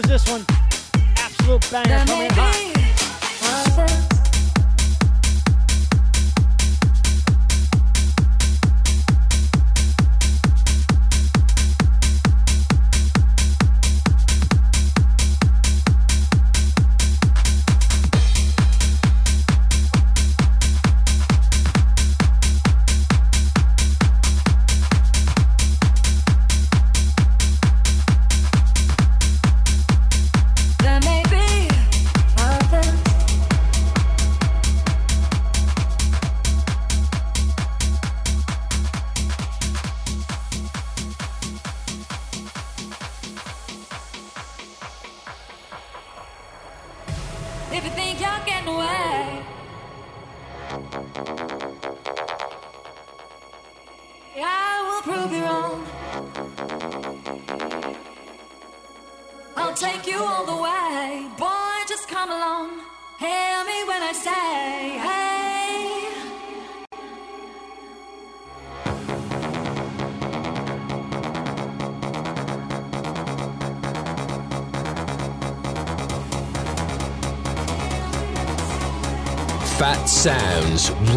[0.01, 0.45] Knows this one.
[1.17, 2.10] Absolute banger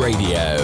[0.05, 0.64] Radio.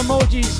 [0.00, 0.57] Emojis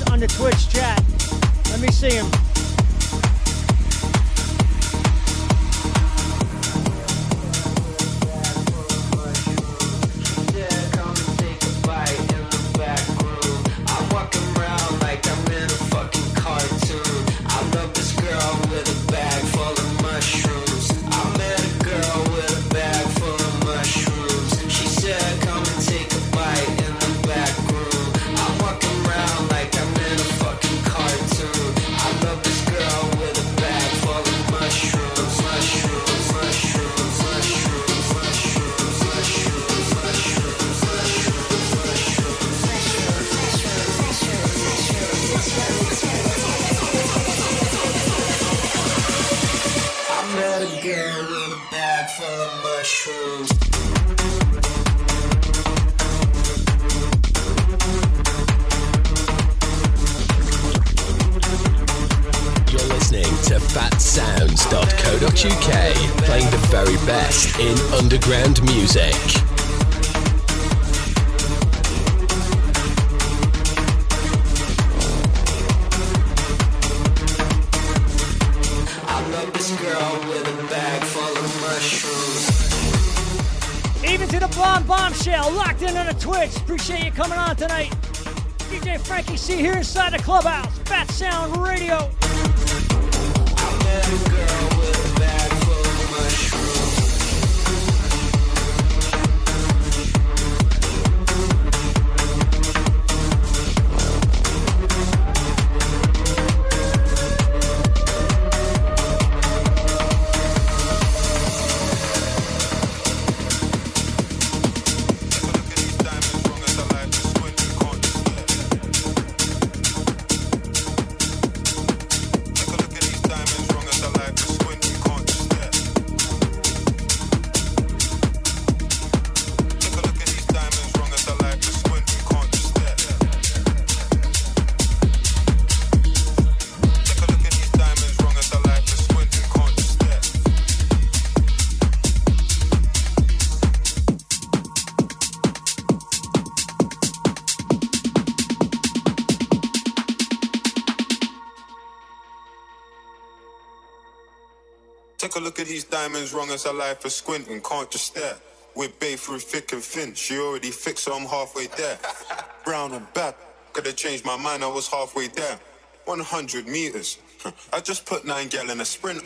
[155.79, 158.35] these diamonds, wrong as a life for squinting, can't just stare.
[158.75, 161.97] We're bae through thick and thin, she already fixed, so I'm halfway there.
[162.65, 163.33] Brown and bad,
[163.71, 165.57] could've changed my mind, I was halfway there.
[166.03, 167.19] 100 meters,
[167.73, 169.23] I just put nine gal in a sprinter.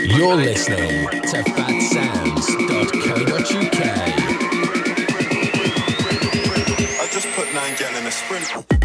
[0.00, 3.80] You're listening to phatsoundz.co.uk.
[7.02, 8.75] I just put nine gal in a sprinter.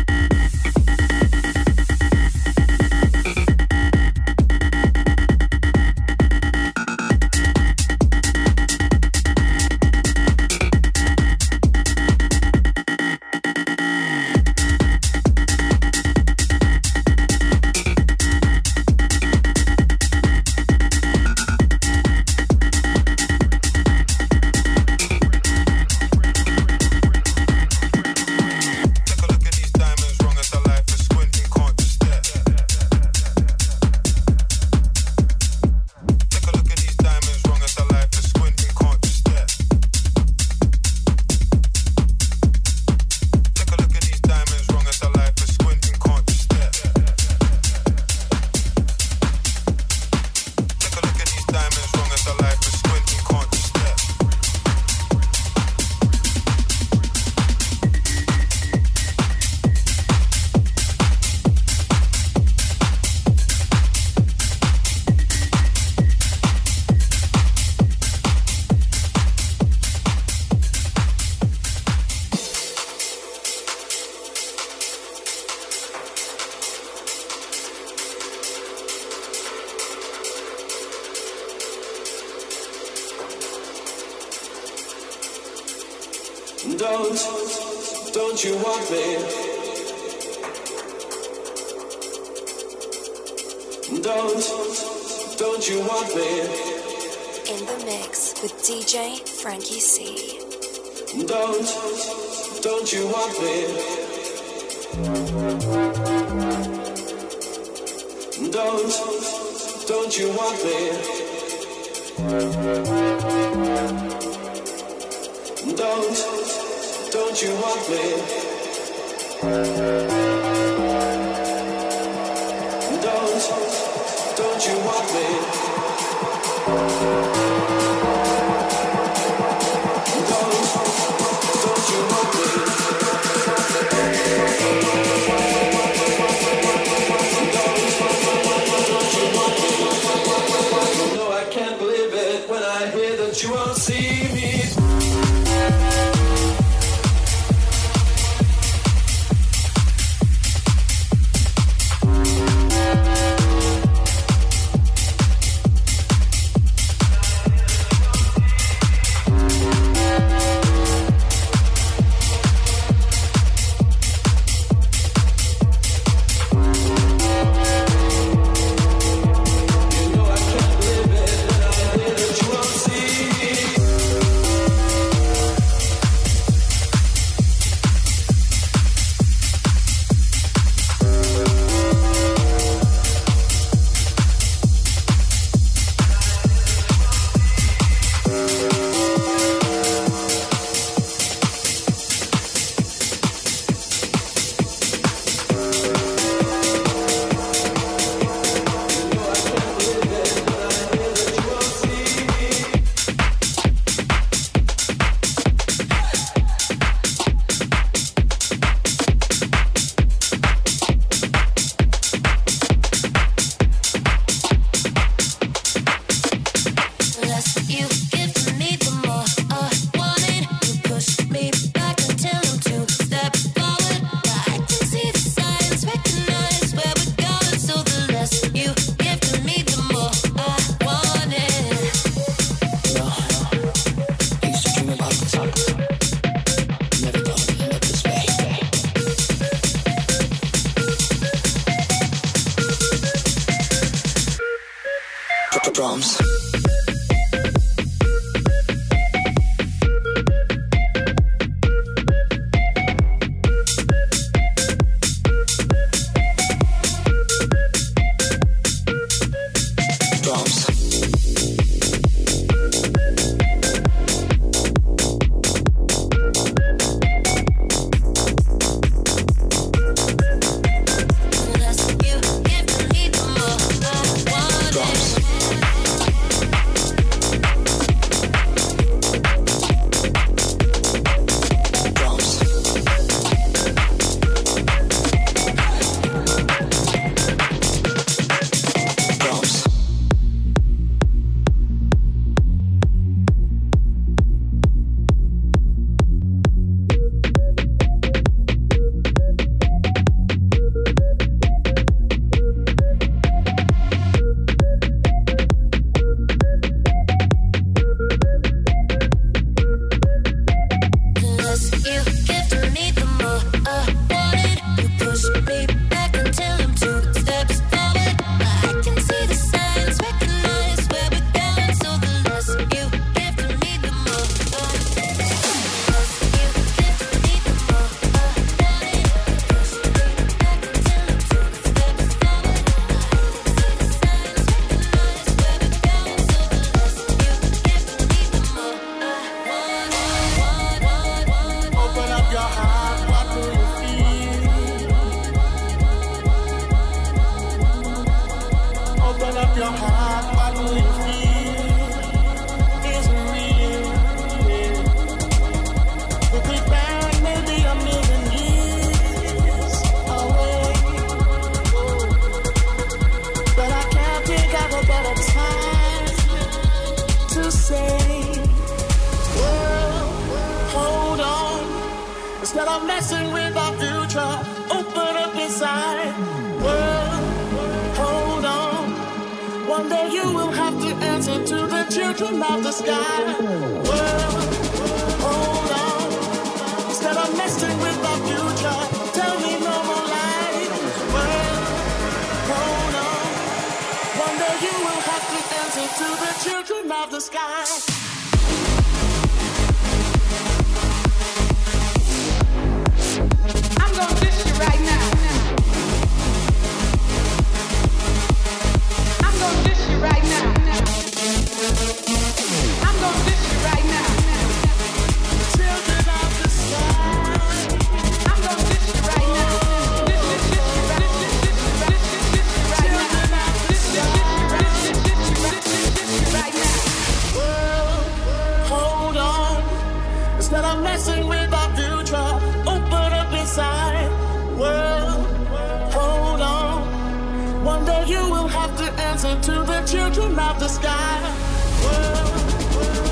[439.86, 441.20] children of the sky.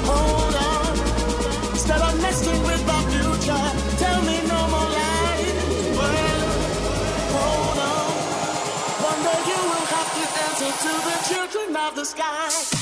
[0.10, 3.66] Hold on, instead of messing with our future,
[3.98, 5.52] tell me no more lies.
[7.36, 8.12] Hold on,
[9.10, 12.79] one day you will have to answer to the children of the sky.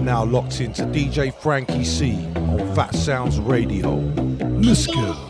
[0.00, 3.96] are now locked into DJ FrankEC on Phatsoundz Radio.
[4.60, 5.26] Let's go.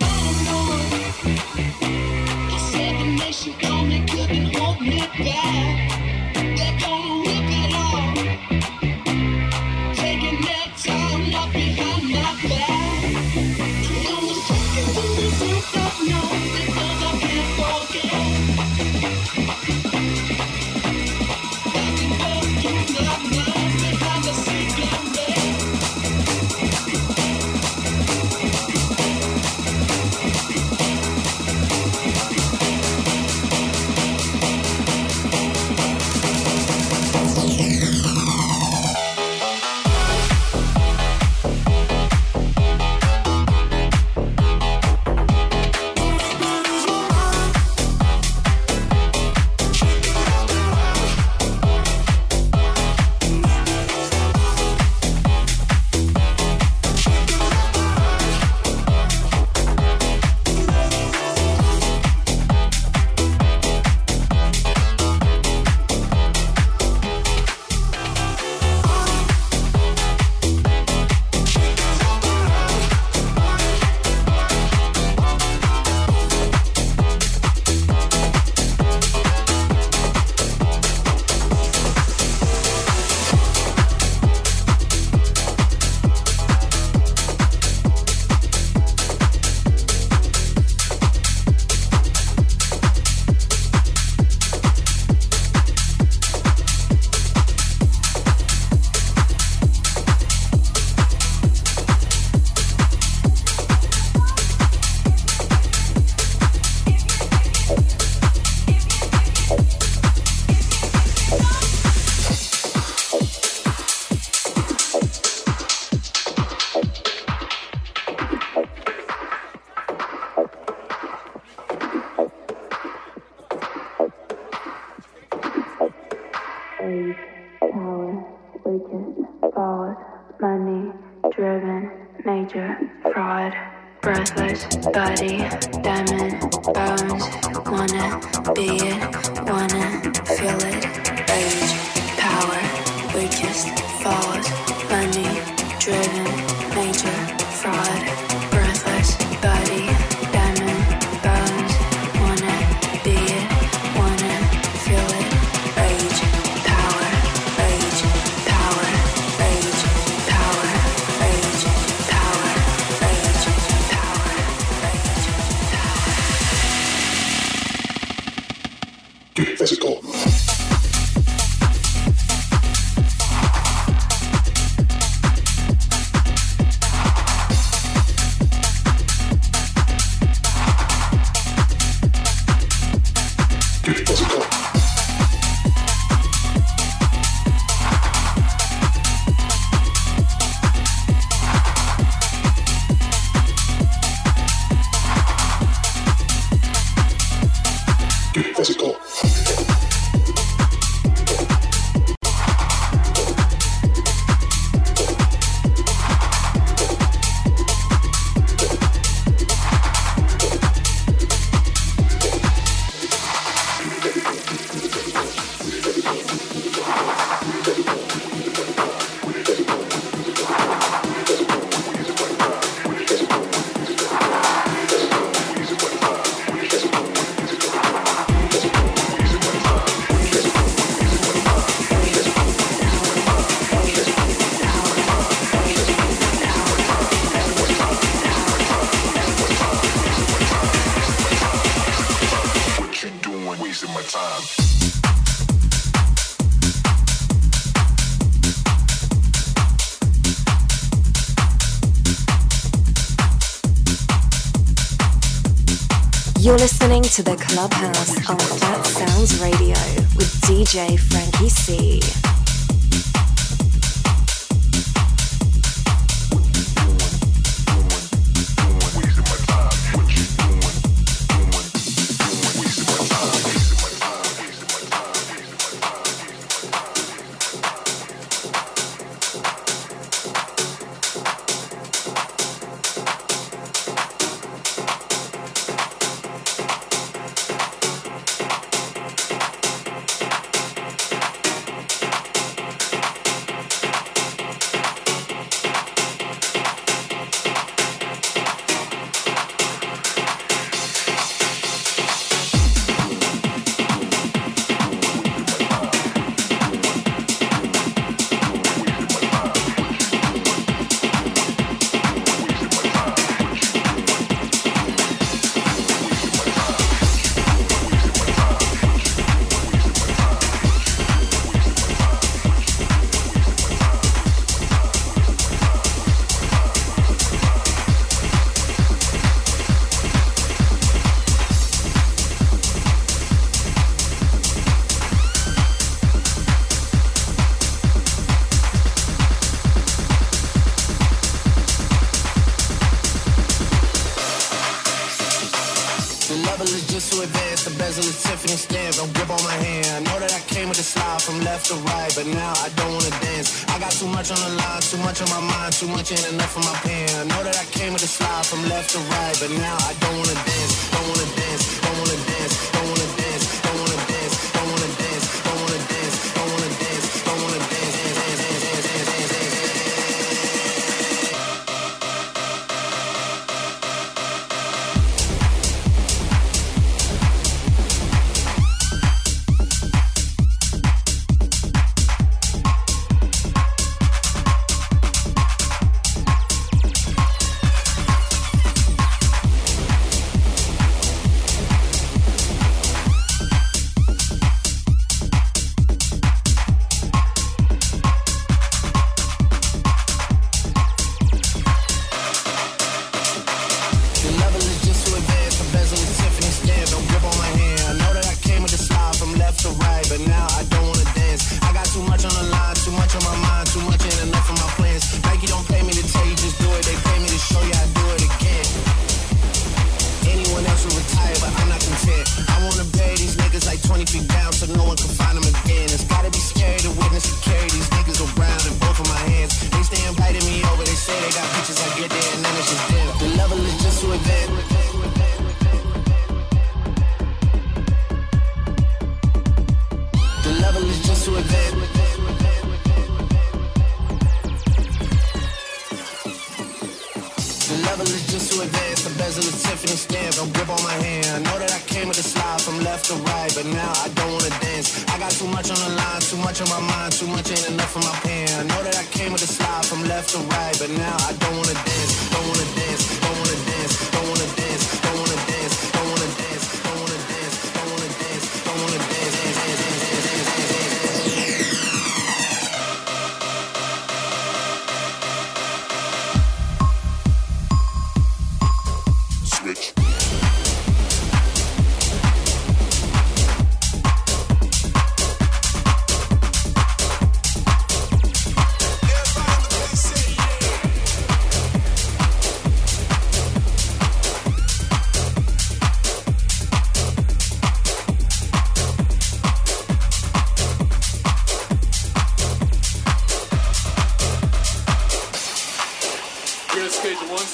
[256.51, 259.77] You're listening to The Clubhouse on Phatsoundz Radio
[260.17, 262.40] with DJ FrankEC.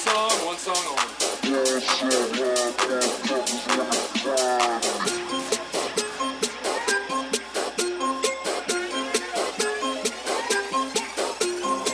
[0.07, 1.07] song, one song only.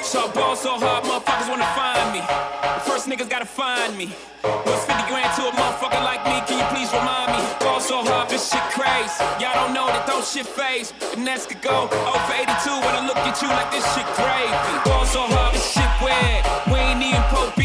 [0.04, 2.22] So bone so hard, motherfuckers wanna find me.
[2.86, 4.08] First niggas gotta find me.
[4.42, 6.38] What's 50 grand to a motherfucker like me?
[6.48, 7.42] Can you please remind me?
[7.60, 9.24] Ball so hard, this shit crazy.
[9.42, 10.94] Y'all don't know that those shit phase.
[11.16, 12.46] And that's could go over 82
[12.86, 14.74] when I look at you like this shit crazy.
[14.86, 16.44] Ball so hard, this shit weird.
[16.68, 17.63] We ain't even pope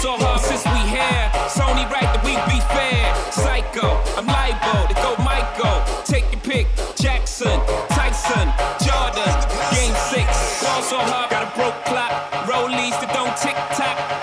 [0.00, 1.28] so hard since we here.
[1.52, 3.04] Sony right that we be fair.
[3.30, 5.84] Psycho, I'm liable to go Michael.
[6.04, 6.66] Take your pick.
[6.96, 7.60] Jackson,
[7.92, 8.48] Tyson,
[8.80, 9.28] Jordan.
[9.76, 10.64] Game six.
[10.64, 12.12] Ball so hard, got a broke clock.
[12.48, 14.19] Rollies that don't tick tock.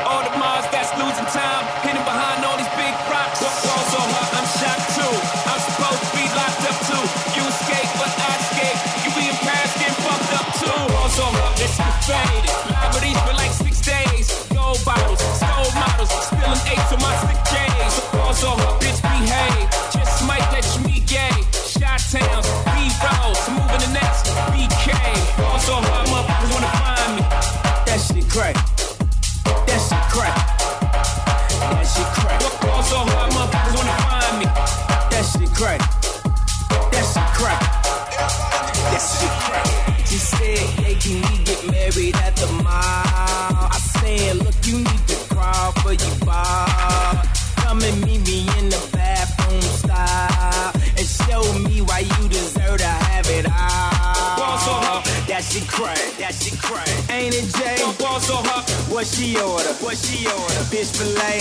[58.98, 59.78] What she order?
[59.86, 60.64] What she order?
[60.74, 61.38] Bitch fillet.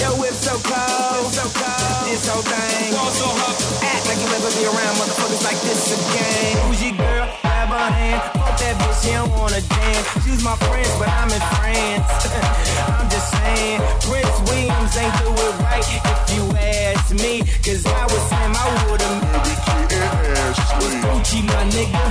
[0.00, 1.28] Yo whip so cold.
[1.28, 2.08] So cold.
[2.08, 2.88] This whole thing.
[3.12, 3.28] So
[3.84, 6.56] Act like you ever be around motherfuckers like this again.
[6.64, 7.28] Who's girl?
[7.44, 8.22] Grab her hand.
[8.32, 10.08] Fuck that bitch, she don't wanna dance.
[10.24, 12.08] She's my friend, but I'm in France.
[12.96, 17.44] I'm just saying, Prince Williams ain't do it right if you ask me.
[17.60, 19.04] Cause I was him, I would've.
[20.80, 22.04] What's Gucci, my nigga?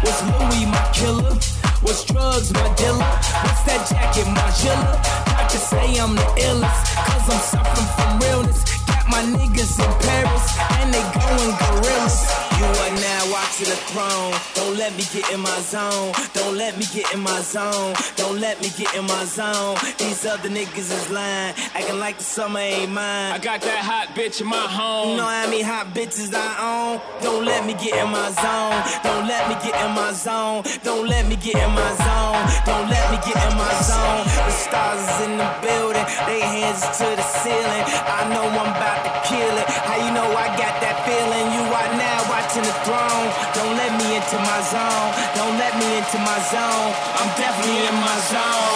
[0.00, 1.57] was Louis, my killer?
[1.80, 2.98] What's drugs, my dealer?
[2.98, 4.98] What's that jacket, my jilla?
[5.30, 8.77] Not say I'm the illest, cause I'm suffering from realness
[9.10, 10.46] my niggas in Paris,
[10.80, 12.18] and they going gorillas.
[12.58, 14.34] You are now watching the throne.
[14.54, 16.12] Don't let me get in my zone.
[16.34, 17.94] Don't let me get in my zone.
[18.16, 19.76] Don't let me get in my zone.
[19.98, 23.32] These other niggas is lying, acting like the summer ain't mine.
[23.32, 25.10] I got that hot bitch in my home.
[25.10, 27.00] You know how I many hot bitches I own?
[27.22, 28.82] Don't let me get in my zone.
[29.04, 30.64] Don't let me get in my zone.
[30.82, 32.42] Don't let me get in my zone.
[32.66, 34.24] Don't let me get in my zone.
[34.48, 37.84] The stars is in the building, they hands to the ceiling.
[38.02, 39.66] I know I'm about kill it.
[39.86, 41.46] How you know I got that feeling?
[41.54, 43.28] You are now watching the throne.
[43.54, 45.08] Don't let me into my zone.
[45.38, 46.90] Don't let me into my zone.
[47.18, 48.67] I'm definitely in my zone.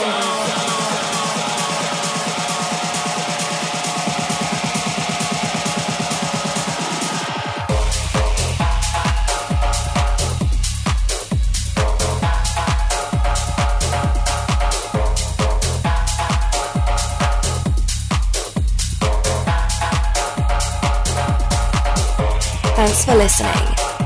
[22.74, 23.52] Thanks for listening.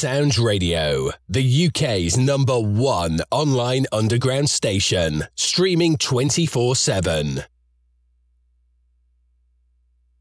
[0.00, 7.44] Sounds Radio, the UK's number one online underground station, streaming 24 7.